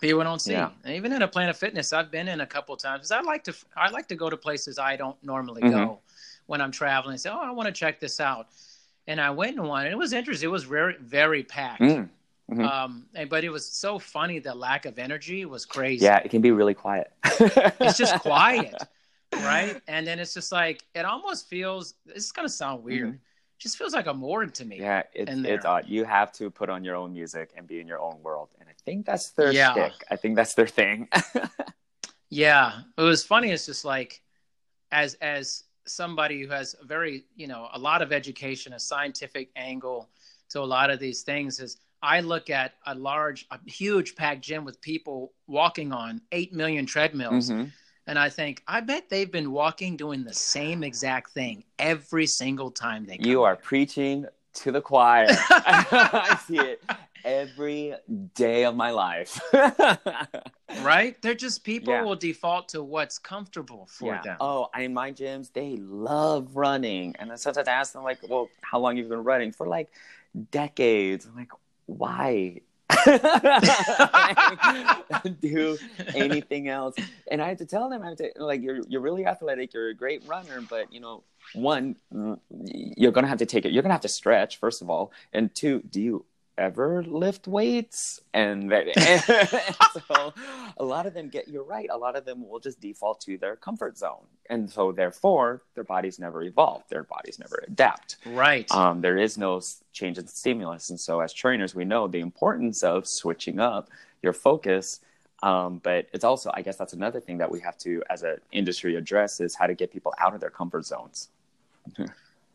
[0.00, 0.52] People don't see.
[0.52, 0.70] Yeah.
[0.84, 3.44] And even in a Planet Fitness, I've been in a couple times because I like
[3.44, 5.70] to I like to go to places I don't normally Mhm.
[5.72, 6.00] go
[6.46, 7.16] when I'm traveling.
[7.18, 8.48] Say, oh, I want to check this out.
[9.08, 10.48] And I went to one, and it was interesting.
[10.48, 11.80] It was very very packed.
[11.80, 12.08] Mm.
[12.50, 12.64] Mhm.
[12.64, 14.38] Um, and, but it was so funny.
[14.38, 16.04] The lack of energy was crazy.
[16.04, 18.74] yeah it can be really quiet it's just quiet,
[19.34, 19.80] right?
[19.88, 21.94] And then it's just like it almost feels.
[22.04, 23.14] This is gonna sound weird.
[23.14, 23.18] Mhm.
[23.58, 24.78] Just feels like a morgue to me.
[24.78, 27.88] yeah it's, it's odd you have to put on your own music and be in
[27.88, 28.50] your own world
[28.86, 29.72] think that's their Yeah.
[29.72, 29.92] shtick.
[30.10, 31.08] i think that's their thing
[32.28, 33.52] Yeah, it was funny.
[33.52, 34.20] It's just like,
[34.90, 39.50] as as somebody who has a very you know a lot of education, a scientific
[39.54, 40.10] angle
[40.50, 41.78] to a lot of these things is.
[42.02, 46.84] I look at a large, a huge packed gym with people walking on eight million
[46.84, 47.72] treadmills, Mhm.
[48.06, 52.70] and I think I bet they've been walking doing the same exact thing every single
[52.70, 53.16] time they.
[53.18, 53.62] Come you are here.
[53.70, 54.26] preaching
[54.62, 56.82] to the choir i see it
[57.26, 57.94] every
[58.34, 59.38] day of my life
[60.82, 61.20] right?
[61.22, 62.02] They're just people Yeah.
[62.02, 64.22] will default to what's comfortable for yeah.
[64.22, 64.36] them.
[64.40, 67.14] Oh, I in my gyms, they love running.
[67.18, 69.52] And then sometimes I ask them, like, well, how long you've you been running?
[69.52, 69.90] For like
[70.50, 71.26] decades.
[71.26, 71.52] I'm like,
[71.86, 72.60] why?
[75.40, 75.78] Do
[76.14, 76.94] anything else.
[77.30, 79.74] And I had to tell them, I had to, like, you're, you're really athletic.
[79.74, 80.60] You're a great runner.
[80.68, 81.22] But, you know,
[81.54, 83.72] one, mm, you're going to have to take it.
[83.72, 85.12] You're going to have to stretch, first of all.
[85.32, 86.24] And two, do you
[86.58, 88.20] ever lift weights?
[88.34, 89.22] And, that, and
[90.08, 90.34] so
[90.76, 91.88] a lot of them get, you're right.
[91.90, 94.24] A lot of them will just default to their comfort zone.
[94.48, 96.82] And so therefore, their bodies never evolve.
[96.88, 98.70] Their bodies never adapt Right.
[98.72, 99.60] um, there is no
[99.92, 100.90] change in stimulus.
[100.90, 103.88] And so, as trainers, we know the importance of switching up
[104.22, 105.00] your focus.
[105.42, 108.36] Um, but it's also, I guess, that's another thing that we have to, as an
[108.52, 111.28] industry, address is how to get people out of their comfort zones.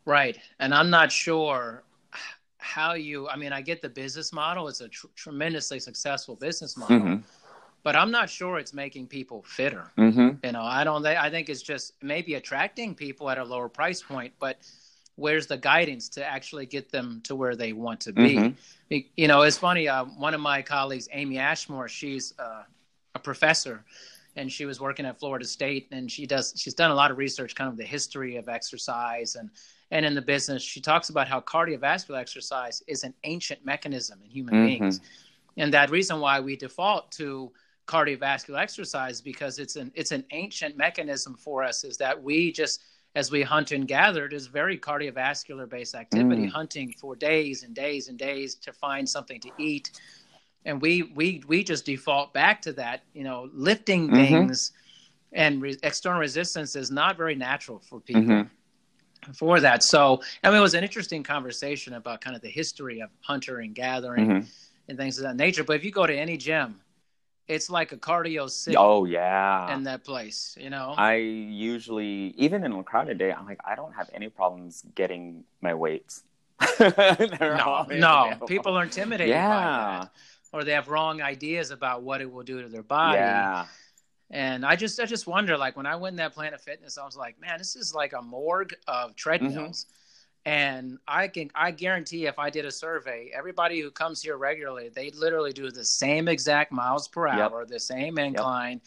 [0.05, 0.39] Right.
[0.59, 1.83] And I'm not sure
[2.61, 4.67] how you, I mean, I get the business model.
[4.67, 7.23] It's a tr- tremendously successful business model, Mhm.
[7.83, 9.91] but I'm not sure it's making people fitter.
[9.97, 10.45] Mm-hmm.
[10.45, 14.01] You know, I don't, I think it's just maybe attracting people at a lower price
[14.03, 14.59] point, but
[15.15, 18.35] where's the guidance to actually get them to where they want to be?
[18.35, 18.55] Mhm.
[19.17, 19.87] You know, it's funny.
[19.87, 22.63] Uh, one of my colleagues, Amy Ashmore, she's uh,
[23.15, 23.83] a professor,
[24.35, 26.53] and she was working at Florida State, and she does.
[26.55, 29.49] She's done a lot of research, kind of the history of exercise, and
[29.91, 34.29] and in the business, she talks about how cardiovascular exercise is an ancient mechanism in
[34.29, 34.65] human Mhm.
[34.65, 35.01] beings,
[35.57, 37.51] and that reason why we default to
[37.87, 42.83] cardiovascular exercise because it's an it's an ancient mechanism for us is that we just
[43.15, 46.51] as we hunt and gathered is very cardiovascular based activity Mm.
[46.51, 49.91] hunting for days and days and days to find something to eat
[50.63, 54.15] and we we we just default back to that you know lifting Mhm.
[54.15, 54.71] things
[55.33, 58.49] and re- external resistance is not very natural for people Mhm.
[59.33, 63.01] For that so i mean it was an interesting conversation about kind of the history
[63.01, 64.47] of hunter and gathering Mhm.
[64.87, 66.81] and things of that nature but if you go to any gym
[67.47, 69.73] it's like a cardio city Oh yeah.
[69.73, 73.75] in that place you know I usually, even in a crowded day, I'm like, I
[73.75, 76.23] don't have any problems getting my weights.
[76.79, 79.99] No no people are intimidated by Yeah.
[79.99, 80.11] that
[80.53, 83.65] or they have wrong ideas about what it will do to their body Yeah.
[84.31, 87.05] And I just I just wonder, like when I went in that Planet Fitness, I
[87.05, 89.87] was like, man, this is like a morgue of treadmills.
[90.45, 94.89] And I can I guarantee if I did a survey, everybody who comes here regularly,
[94.89, 97.37] they literally do the same exact miles per Yep.
[97.37, 98.81] hour, the same incline,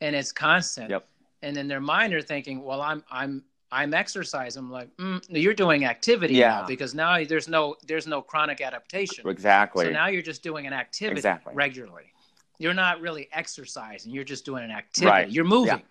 [0.00, 0.90] and it's constant.
[0.90, 1.06] Yep.
[1.42, 4.64] And in their mind, they're thinking, well, I'm I'm I'm exercising.
[4.64, 6.48] I'm like, mm, you're doing activity Yeah.
[6.62, 9.26] now because now there's no there's no chronic adaptation.
[9.28, 9.84] Exactly.
[9.86, 11.54] So now you're just doing an activity Exactly.
[11.54, 12.12] regularly.
[12.60, 14.12] You're not really exercising.
[14.12, 15.10] You're just doing an activity.
[15.10, 15.30] Right.
[15.30, 15.84] You're moving, Yeah.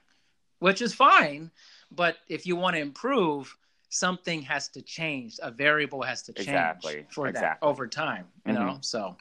[0.59, 1.49] which is fine.
[1.91, 3.57] But if you want to improve,
[3.89, 5.39] something has to change.
[5.41, 7.07] A variable has to change Exactly.
[7.09, 8.28] for that over time.
[8.45, 8.55] You Mhm.
[8.67, 9.17] know, so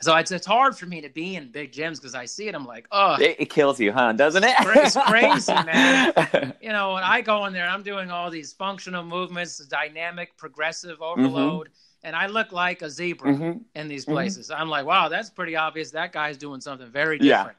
[0.00, 2.54] so it's it's hard for me to be in big gyms because I see it.
[2.54, 4.12] I'm like, oh, it, it kills you, huh?
[4.12, 4.54] Doesn't it?
[4.60, 6.54] it's crazy, man.
[6.62, 11.02] you know, when I go in there, I'm doing all these functional movements, dynamic, progressive
[11.02, 11.68] overload,
[12.02, 13.64] and I look like a zebra Mhm.
[13.74, 14.12] in these Mhm.
[14.12, 14.50] places.
[14.50, 15.90] I'm like, wow, that's pretty obvious.
[15.90, 17.38] That guy's doing something very Yeah.
[17.38, 17.58] different.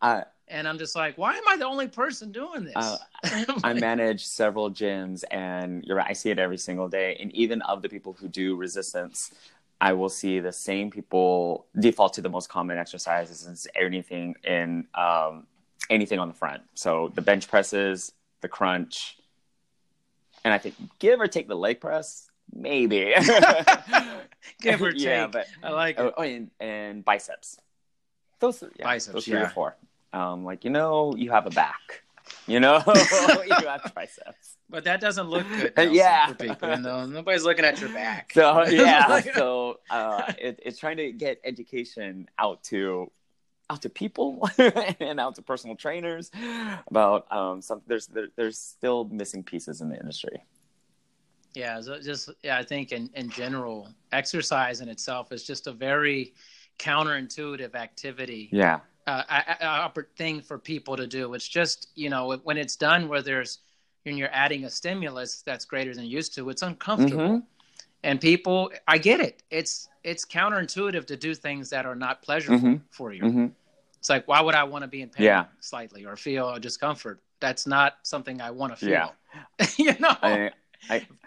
[0.00, 2.76] Uh, And I'm just like, why am I the only person doing this?
[2.76, 2.98] Uh,
[3.64, 6.06] I manage several gyms, and you're right.
[6.10, 7.16] I see it every single day.
[7.18, 9.32] And even of the people who do resistance,
[9.80, 14.86] I will see the same people default to the most common exercises and anything in
[14.94, 15.46] um,
[15.88, 16.62] anything on the front.
[16.74, 18.12] So the bench presses,
[18.42, 19.16] the crunch,
[20.44, 23.14] and I think give or take the leg press, maybe.
[24.60, 25.32] Give or Yeah, take.
[25.32, 26.14] but I like oh, it.
[26.16, 27.58] oh, and, and biceps.
[28.40, 29.46] Those, yeah, Biceps, those three yeah.
[29.46, 29.76] or four.
[30.12, 32.02] Um, like you know, you have a back.
[32.46, 34.56] You know, you have triceps.
[34.70, 35.72] But that doesn't look good.
[35.76, 36.26] Nelson, Yeah.
[36.28, 37.06] For people, you know?
[37.06, 38.32] Nobody's looking at your back.
[38.32, 43.10] So yeah, Like- so uh, it, it's trying to get education out to
[43.70, 44.48] out to people
[45.00, 46.30] and out to personal trainers
[46.88, 47.82] about um, some.
[47.86, 50.42] There's there, there's still missing pieces in the industry.
[51.54, 55.72] Yeah, so just yeah, I think in, in general, exercise in itself is just a
[55.72, 56.34] very
[56.78, 61.32] counterintuitive activity, Yeah, uh, a, a, thing for people to do.
[61.34, 63.60] It's just you know when it's done where there's
[64.02, 67.38] when you're adding a stimulus that's greater than used to, it's uncomfortable.
[67.38, 67.42] Mhm.
[68.02, 69.42] And people, I get it.
[69.50, 72.80] It's it's counterintuitive to do things that are not pleasurable Mhm.
[72.90, 73.22] for you.
[73.22, 73.46] hmm
[73.98, 75.46] It's like why would I want to be in pain Yeah.
[75.60, 77.22] slightly or feel discomfort?
[77.40, 78.90] That's not something I want to feel.
[78.90, 79.10] Yeah.
[79.78, 80.50] you know, I,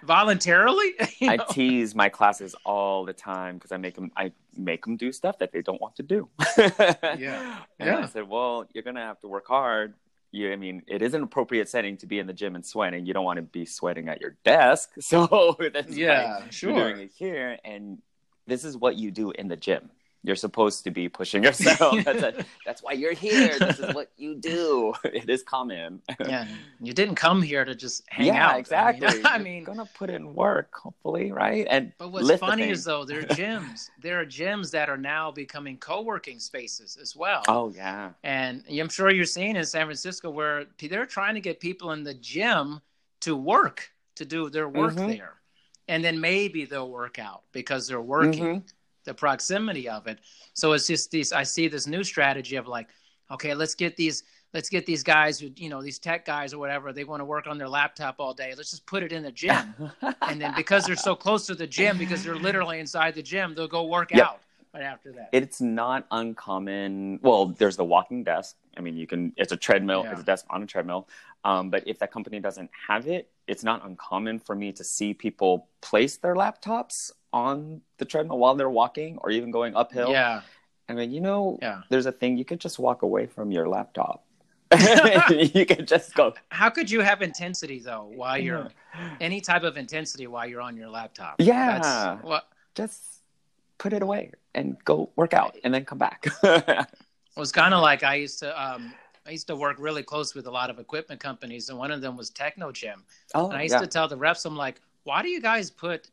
[0.03, 0.93] voluntarily.
[1.19, 1.45] you I know?
[1.49, 5.37] tease my classes all the time because I make them I make them do stuff
[5.39, 6.29] that they don't want to do.
[6.57, 7.59] Yeah.
[7.79, 7.99] And Yeah.
[7.99, 9.93] I said, well, you're gonna have to work hard.
[10.31, 13.05] You, I mean, it is an appropriate setting to be in the gym and sweating.
[13.05, 16.71] You don't want to be sweating at your desk, so that's Yeah, sure.
[16.71, 17.99] You're doing it here, and
[18.45, 19.89] this is what you do in the gym.
[20.23, 21.95] You're supposed to be pushing yourself.
[22.03, 23.57] that's, a, that's why you're here.
[23.59, 24.93] This is what you do.
[25.05, 26.01] It is common.
[26.19, 26.45] yeah,
[26.81, 28.59] you didn't come here to just hang yeah, out.
[28.63, 29.07] exactly.
[29.07, 31.65] I mean, I mean, gonna put in work, hopefully, right?
[31.69, 33.89] And but what's funny is though, there are gyms.
[34.01, 37.43] there are gyms that are now becoming co-working spaces as well.
[37.47, 41.59] oh yeah, And I'm sure you're seeing in San Francisco where they're trying to get
[41.59, 42.81] people in the gym
[43.21, 45.07] to work, to do their work Mhm.
[45.17, 45.33] there.
[45.87, 48.69] And then maybe they'll work out because they're working, Mhm.
[49.07, 50.19] The proximity of it.
[50.53, 52.89] So it's just these, I see this new strategy of like,
[53.31, 56.59] okay, let's get these, let's get these guys who, you know, these tech guys or
[56.59, 58.53] whatever, they want to work on their laptop all day.
[58.55, 59.73] Let's just put it in the gym.
[60.27, 63.55] and then because they're so close to the gym, because they're literally inside the gym,
[63.55, 64.25] they'll go work Yep.
[64.25, 64.41] out
[64.73, 65.29] right after that.
[65.31, 67.19] it's not uncommon.
[67.23, 68.57] Well, there's the walking desk.
[68.77, 69.31] I mean, you can.
[69.37, 70.03] It's a treadmill.
[70.03, 70.11] Yeah.
[70.11, 71.07] It's a desk on a treadmill.
[71.43, 75.13] Um, but if that company doesn't have it, it's not uncommon for me to see
[75.13, 80.11] people place their laptops on the treadmill while they're walking or even going uphill.
[80.11, 80.41] yeah.
[80.89, 81.81] I mean, you know, Yeah.
[81.89, 84.23] there's a thing you could just walk away from your laptop.
[85.29, 86.33] you could just go.
[86.49, 88.69] How could you have intensity though while you're
[89.21, 91.35] any type of intensity while you're on your laptop?
[91.39, 91.79] Yeah.
[91.79, 92.43] That's, well,
[92.75, 93.01] just
[93.77, 96.25] put it away and go work out and then come back.
[96.43, 96.87] it
[97.37, 98.61] was kind of like I used to.
[98.61, 98.93] Um,
[99.27, 102.01] I used to work really close with a lot of equipment companies, and one of
[102.01, 103.01] them was Technogym.
[103.35, 103.81] oh, And I used yeah.
[103.81, 106.09] to tell the reps, I'm like, "Why do you guys put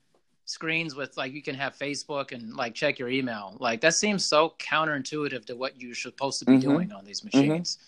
[0.46, 3.56] screens with like you can have Facebook and like check your email.
[3.58, 6.60] Like that seems so counterintuitive to what you're supposed to be Mhm.
[6.60, 7.78] doing on these machines.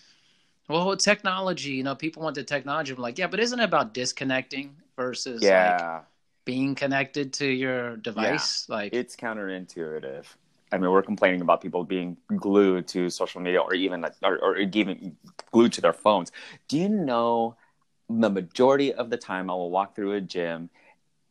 [0.67, 2.91] Well, technology, you know, people want the technology.
[2.93, 6.01] I'm like, yeah, but isn't it about disconnecting versus like yeah,
[6.45, 8.67] being connected to your device?
[8.67, 10.25] Like, it's counterintuitive.
[10.71, 14.57] I mean, we're complaining about people being glued to social media or even or, or
[14.57, 15.15] even
[15.51, 16.31] glued to their phones.
[16.67, 17.55] Do you know
[18.09, 20.69] the majority of the time I will walk through a gym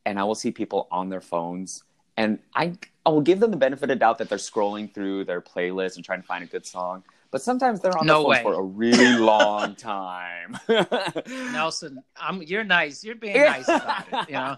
[0.05, 1.83] and I will see people on their phones
[2.17, 2.75] and I
[3.05, 6.05] I will give them the benefit of doubt that they're scrolling through their playlist and
[6.05, 7.05] trying to find a good song.
[7.31, 8.43] But sometimes they're on No their phones way.
[8.43, 10.57] for a really long time.
[11.27, 13.05] Nelson, I'm you're nice.
[13.05, 14.19] You're being nice about it.
[14.29, 14.57] You know,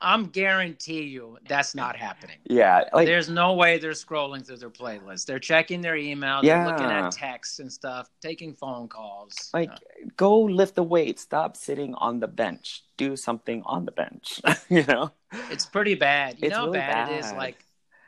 [0.00, 2.36] I'm guarantee you that's not happening.
[2.44, 5.26] Yeah, like There's no way they're scrolling through their playlist.
[5.26, 6.42] They're checking their email.
[6.42, 9.34] They're looking at texts and stuff, taking phone calls.
[9.54, 9.76] like Uh,
[10.16, 14.84] go lift the weight stop sitting on the bench do something on the bench you
[14.84, 15.10] know
[15.50, 16.38] it's pretty bad.
[16.38, 17.32] You It's know how really bad, it is.
[17.32, 17.64] Like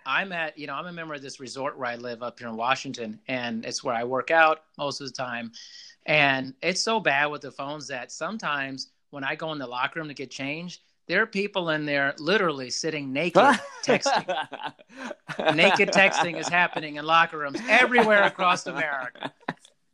[0.06, 2.48] I'm at, you know, I'm a member of this resort where I live up here
[2.48, 5.52] in Washington, and it's where I work out most of the time.
[6.06, 10.00] And it's so bad with the phones that sometimes when I go in the locker
[10.00, 13.42] room to get changed, there are people in there literally sitting naked
[13.84, 14.26] texting.
[15.54, 19.32] Naked texting is happening in locker rooms everywhere across America.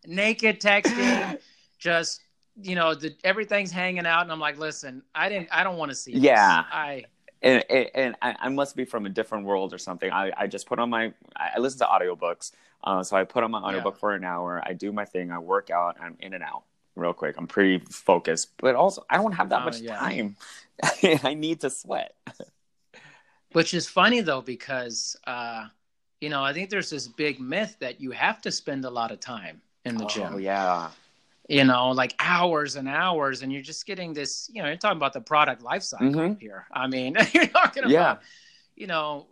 [0.07, 1.39] Naked texting,
[1.79, 2.23] just
[2.63, 5.91] you know, the, everything's hanging out, and I'm like, listen, I didn't, I don't want
[5.91, 6.13] to see.
[6.13, 6.23] this.
[6.23, 6.65] Yeah.
[6.71, 7.05] I
[7.43, 10.11] and, and, and I, I must be from a different world or something.
[10.13, 12.53] I, I just put on my i listen to audiobooks
[12.85, 14.63] uh, so i put on my audiobook for an hour.
[14.65, 15.31] I do my thing.
[15.31, 15.97] I work out.
[16.01, 16.63] I'm in and out
[16.97, 17.37] real quick.
[17.39, 19.99] I'm pretty focused but also i don't have that Oh, much yeah.
[19.99, 20.37] time.
[21.25, 22.15] I need to sweat.
[23.53, 25.67] Which is funny though because uh,
[26.21, 29.11] you know I think there's this big myth that you have to spend a lot
[29.11, 30.35] of time in the gym.
[30.35, 30.91] oh yeah
[31.51, 34.49] You know, like hours and hours, and you're just getting this.
[34.53, 36.41] You know, you're talking about the product life cycle Mhm.
[36.41, 36.67] here.
[36.73, 37.91] I mean, you're talking about.
[37.91, 38.17] Yeah.
[38.77, 39.27] You know,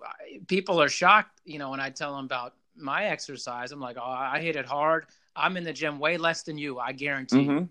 [0.48, 1.40] people are shocked.
[1.44, 4.66] You know, when I tell them about my exercise, I'm like, oh, I hit it
[4.66, 5.06] hard.
[5.36, 6.78] I'm in the gym way less than you.
[6.78, 7.42] I guarantee.
[7.42, 7.50] you.
[7.50, 7.68] Mhm.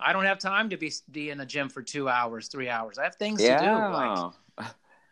[0.00, 2.98] I don't have time to be be in the gym for two hours, three hours.
[2.98, 3.74] I have things to do.
[3.92, 4.30] Like, yeah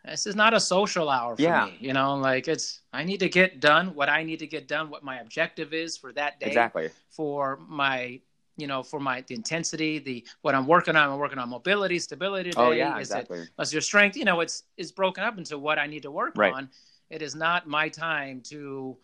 [0.05, 1.65] this is not a social hour for Yeah.
[1.65, 4.65] me you know like it's i need to get done what i need to get
[4.65, 8.21] done what my objective is for that day exactly for my
[8.57, 11.99] you know for my the intensity the what i'm working on i'm working on mobility
[11.99, 15.23] stability oh, today oh yeah is exactly it your strength you know it's it's broken
[15.23, 16.53] up into what i need to work Right.
[16.53, 16.69] on
[17.09, 18.97] it is not my time to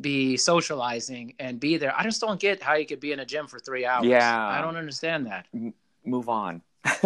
[0.00, 3.26] be socializing and be there i just don't get how you could be in a
[3.26, 4.46] gym for three hours Yeah.
[4.48, 5.46] i don't understand that
[6.04, 6.62] move on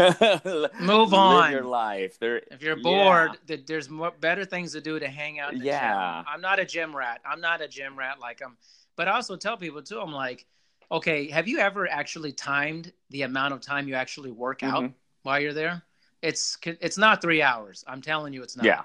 [0.78, 1.42] Move on.
[1.42, 2.82] Live your life there If you're Yeah.
[2.82, 5.52] bored, that there's more, better things to do to hang out.
[5.52, 6.18] In the Yeah.
[6.18, 6.24] gym.
[6.32, 7.20] I'm not a gym rat.
[7.26, 8.56] I'm not a gym rat like I'm.
[8.96, 10.00] But I also tell people too.
[10.00, 10.46] I'm like,
[10.94, 14.94] okay, have you ever actually timed the amount of time you actually work out Mhm.
[15.22, 15.82] while you're there?
[16.22, 17.84] It's it's not three hours.
[17.86, 18.64] I'm telling you, it's not.
[18.64, 18.82] yeah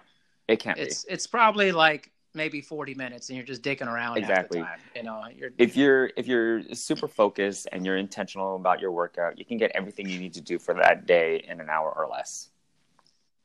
[0.48, 0.84] it can't be.
[0.84, 4.60] It's it's probably like maybe 40 minutes, and you're just dicking around Exactly.
[4.60, 4.90] half the time.
[4.96, 9.38] You know, you're if you're if you're super focused and you're intentional about your workout,
[9.38, 12.08] you can get everything you need to do for that day in an hour or
[12.08, 12.50] less.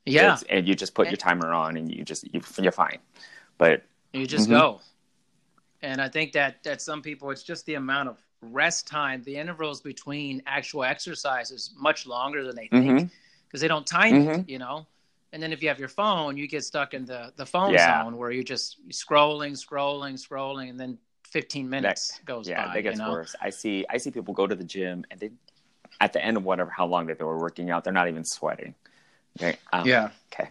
[0.06, 0.22] yeah.
[0.34, 2.98] It's- and you just put your timer on and you just you, you're fine.
[3.58, 4.50] But You just Mhm.
[4.60, 4.80] go.
[5.82, 9.36] And I think that that some people it's just the amount of rest time, the
[9.36, 13.10] intervals between actual exercises much longer than they think Mhm.
[13.46, 14.40] because they don't time Mhm.
[14.40, 14.86] it, you know.
[15.32, 18.02] And then if you have your phone, you get stuck in the the phone Yeah.
[18.04, 22.74] zone where you're just scrolling, scrolling, scrolling, and then 15 minutes goes yeah, by.
[22.74, 23.10] that gets you know?
[23.10, 23.34] worse.
[23.40, 25.30] I see I see people go to the gym and they
[26.00, 28.24] at the end of whatever how long that they were working out, they're not even
[28.24, 28.74] sweating.
[29.40, 29.56] Okay.
[29.72, 30.10] um, Yeah.
[30.32, 30.50] Okay.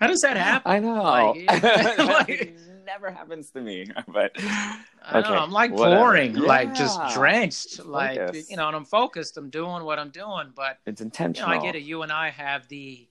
[0.00, 0.72] How does that happen?
[0.74, 1.02] I know.
[1.02, 1.46] Like-
[1.98, 2.56] like- it
[2.86, 3.88] never happens to me.
[4.08, 4.78] But I
[5.18, 5.36] okay, know.
[5.36, 6.00] I'm like whatever.
[6.00, 8.16] pouring, like just drenched, Just like
[8.48, 8.68] you know.
[8.68, 9.36] And I'm focused.
[9.36, 11.50] I'm doing what I'm doing, but it's you know, intentional.
[11.50, 11.82] I get it.
[11.82, 13.06] You and I have the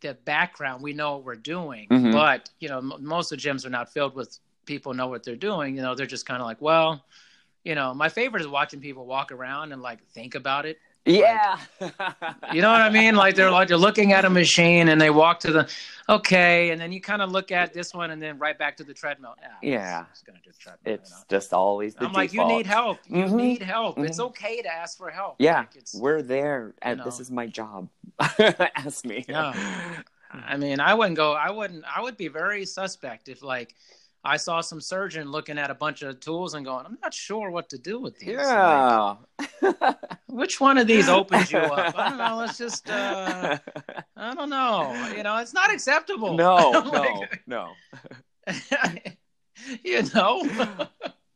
[0.00, 0.82] the background.
[0.82, 2.12] We know what we're doing, Mhm.
[2.12, 5.24] but you know, m- most of the gyms are not filled with people know what
[5.24, 5.74] they're doing.
[5.76, 7.04] You know, they're just kind of like, well,
[7.64, 10.78] you know, my favorite is watching people walk around and like think about it.
[11.08, 11.58] Yeah.
[12.52, 13.14] You know what I mean?
[13.14, 15.68] Like they're like they're looking at a machine and they walk to the
[16.08, 18.84] okay, and then you kind of look at this one and then right back to
[18.84, 19.34] the treadmill.
[19.44, 19.98] Ah, Yeah.
[20.00, 20.94] I'm just gonna do treadmill.
[20.94, 21.22] It's you know?
[21.28, 22.98] just always the I'm like, you need help.
[23.06, 23.32] You Mhm.
[23.32, 23.98] need help.
[23.98, 24.26] It's Mhm.
[24.28, 25.36] okay to ask for help.
[25.38, 27.04] Yeah, Like, it's, we're there, and know.
[27.04, 27.88] this is my job.
[28.74, 29.24] Ask me.
[29.28, 29.52] Yeah.
[30.32, 31.32] I mean, I wouldn't go.
[31.32, 31.84] I wouldn't.
[31.84, 33.74] I would be very suspect if, like,
[34.24, 37.50] I saw some surgeon looking at a bunch of tools and going, "I'm not sure
[37.50, 38.36] what to do with these.
[38.36, 39.94] Like, Yeah.
[40.26, 41.96] which one of these opens you up?
[41.96, 42.36] I don't know.
[42.38, 42.90] Let's just.
[42.90, 43.58] uh
[44.16, 44.92] I don't know.
[45.16, 46.34] You know, it's not acceptable.
[46.36, 47.72] no, no, Like, no.
[49.84, 50.42] you know.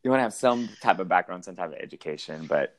[0.02, 2.76] You want to have some type of background, some type of education, but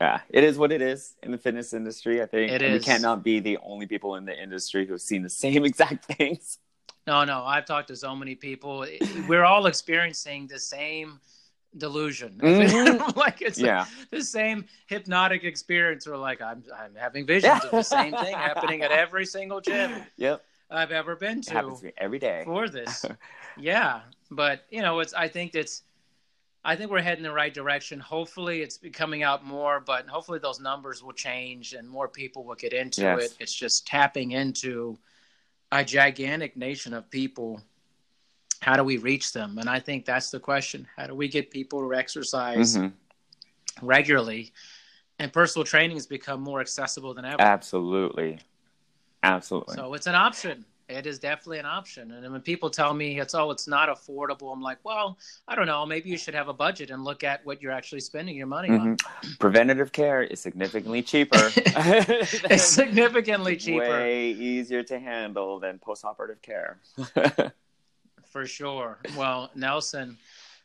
[0.00, 2.20] Yeah, it is what it is in the fitness industry.
[2.20, 2.80] I think It is.
[2.80, 6.58] we cannot be the only people in the industry who've seen the same exact things.
[7.06, 8.86] No, no, I've talked to so many people.
[9.28, 11.20] We're all experiencing the same
[11.76, 12.38] delusion.
[12.42, 13.16] Mhm.
[13.24, 16.06] like it's Yeah, the same hypnotic experience.
[16.06, 19.92] We're like, I'm, I'm having visions of the same thing happening at every single gym
[20.16, 20.44] yep.
[20.70, 21.52] I've ever been to.
[21.52, 22.42] to every day.
[22.44, 23.04] for this.
[23.58, 24.00] yeah,
[24.30, 25.12] but you know, it's.
[25.14, 25.82] I think it's.
[26.66, 28.00] I think we're heading the right direction.
[28.00, 32.54] Hopefully, it's coming out more, but hopefully those numbers will change and more people will
[32.54, 33.22] get into Yes.
[33.24, 33.36] it.
[33.40, 34.98] It's just tapping into
[35.72, 37.60] a gigantic nation of people.
[38.60, 39.58] How do we reach them?
[39.58, 40.86] And I think that's the question.
[40.96, 42.92] How do we get people to exercise Mhm.
[43.82, 44.52] regularly?
[45.18, 47.40] And personal training has become more accessible than ever.
[47.40, 48.40] Absolutely,
[49.22, 49.76] absolutely.
[49.76, 50.64] So it's an option.
[50.88, 52.10] It is definitely an option.
[52.10, 55.18] And when people tell me it's oh, it's not affordable, I'm like, well,
[55.48, 55.86] I don't know.
[55.86, 58.68] Maybe you should have a budget and look at what you're actually spending your money
[58.68, 58.96] on.
[58.96, 59.38] Mhm.
[59.38, 61.50] Preventative care is significantly cheaper.
[62.50, 66.78] It's significantly cheaper Way easier to handle than post-operative care.
[68.26, 68.98] for sure.
[69.16, 70.18] Well, Nelson,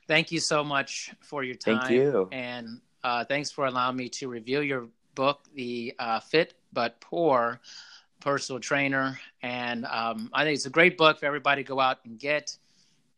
[0.08, 1.82] thank you so much for your time.
[1.82, 2.28] Thank you.
[2.32, 7.62] And uh, thanks for allowing me to review your book, The uh, Fit But Poor
[8.20, 9.20] Personal Trainer.
[9.42, 12.58] And um, I think it's a great book for everybody to go out and get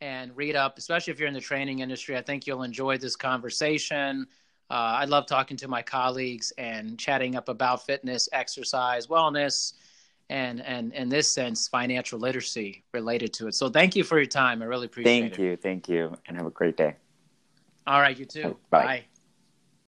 [0.02, 2.18] and read up, especially if you're in the training industry.
[2.18, 4.28] I think you'll enjoy this conversation.
[4.70, 9.74] Uh, I love talking to my colleagues and chatting up about fitness, exercise, wellness,
[10.30, 13.56] and and in this sense, financial literacy related to it.
[13.56, 14.62] So thank you for your time.
[14.62, 15.30] I really appreciate it.
[15.36, 16.96] Thank you, thank you, and have a great day.
[17.86, 18.58] All right, you too.
[18.70, 18.86] Bye.
[18.86, 19.06] Bye.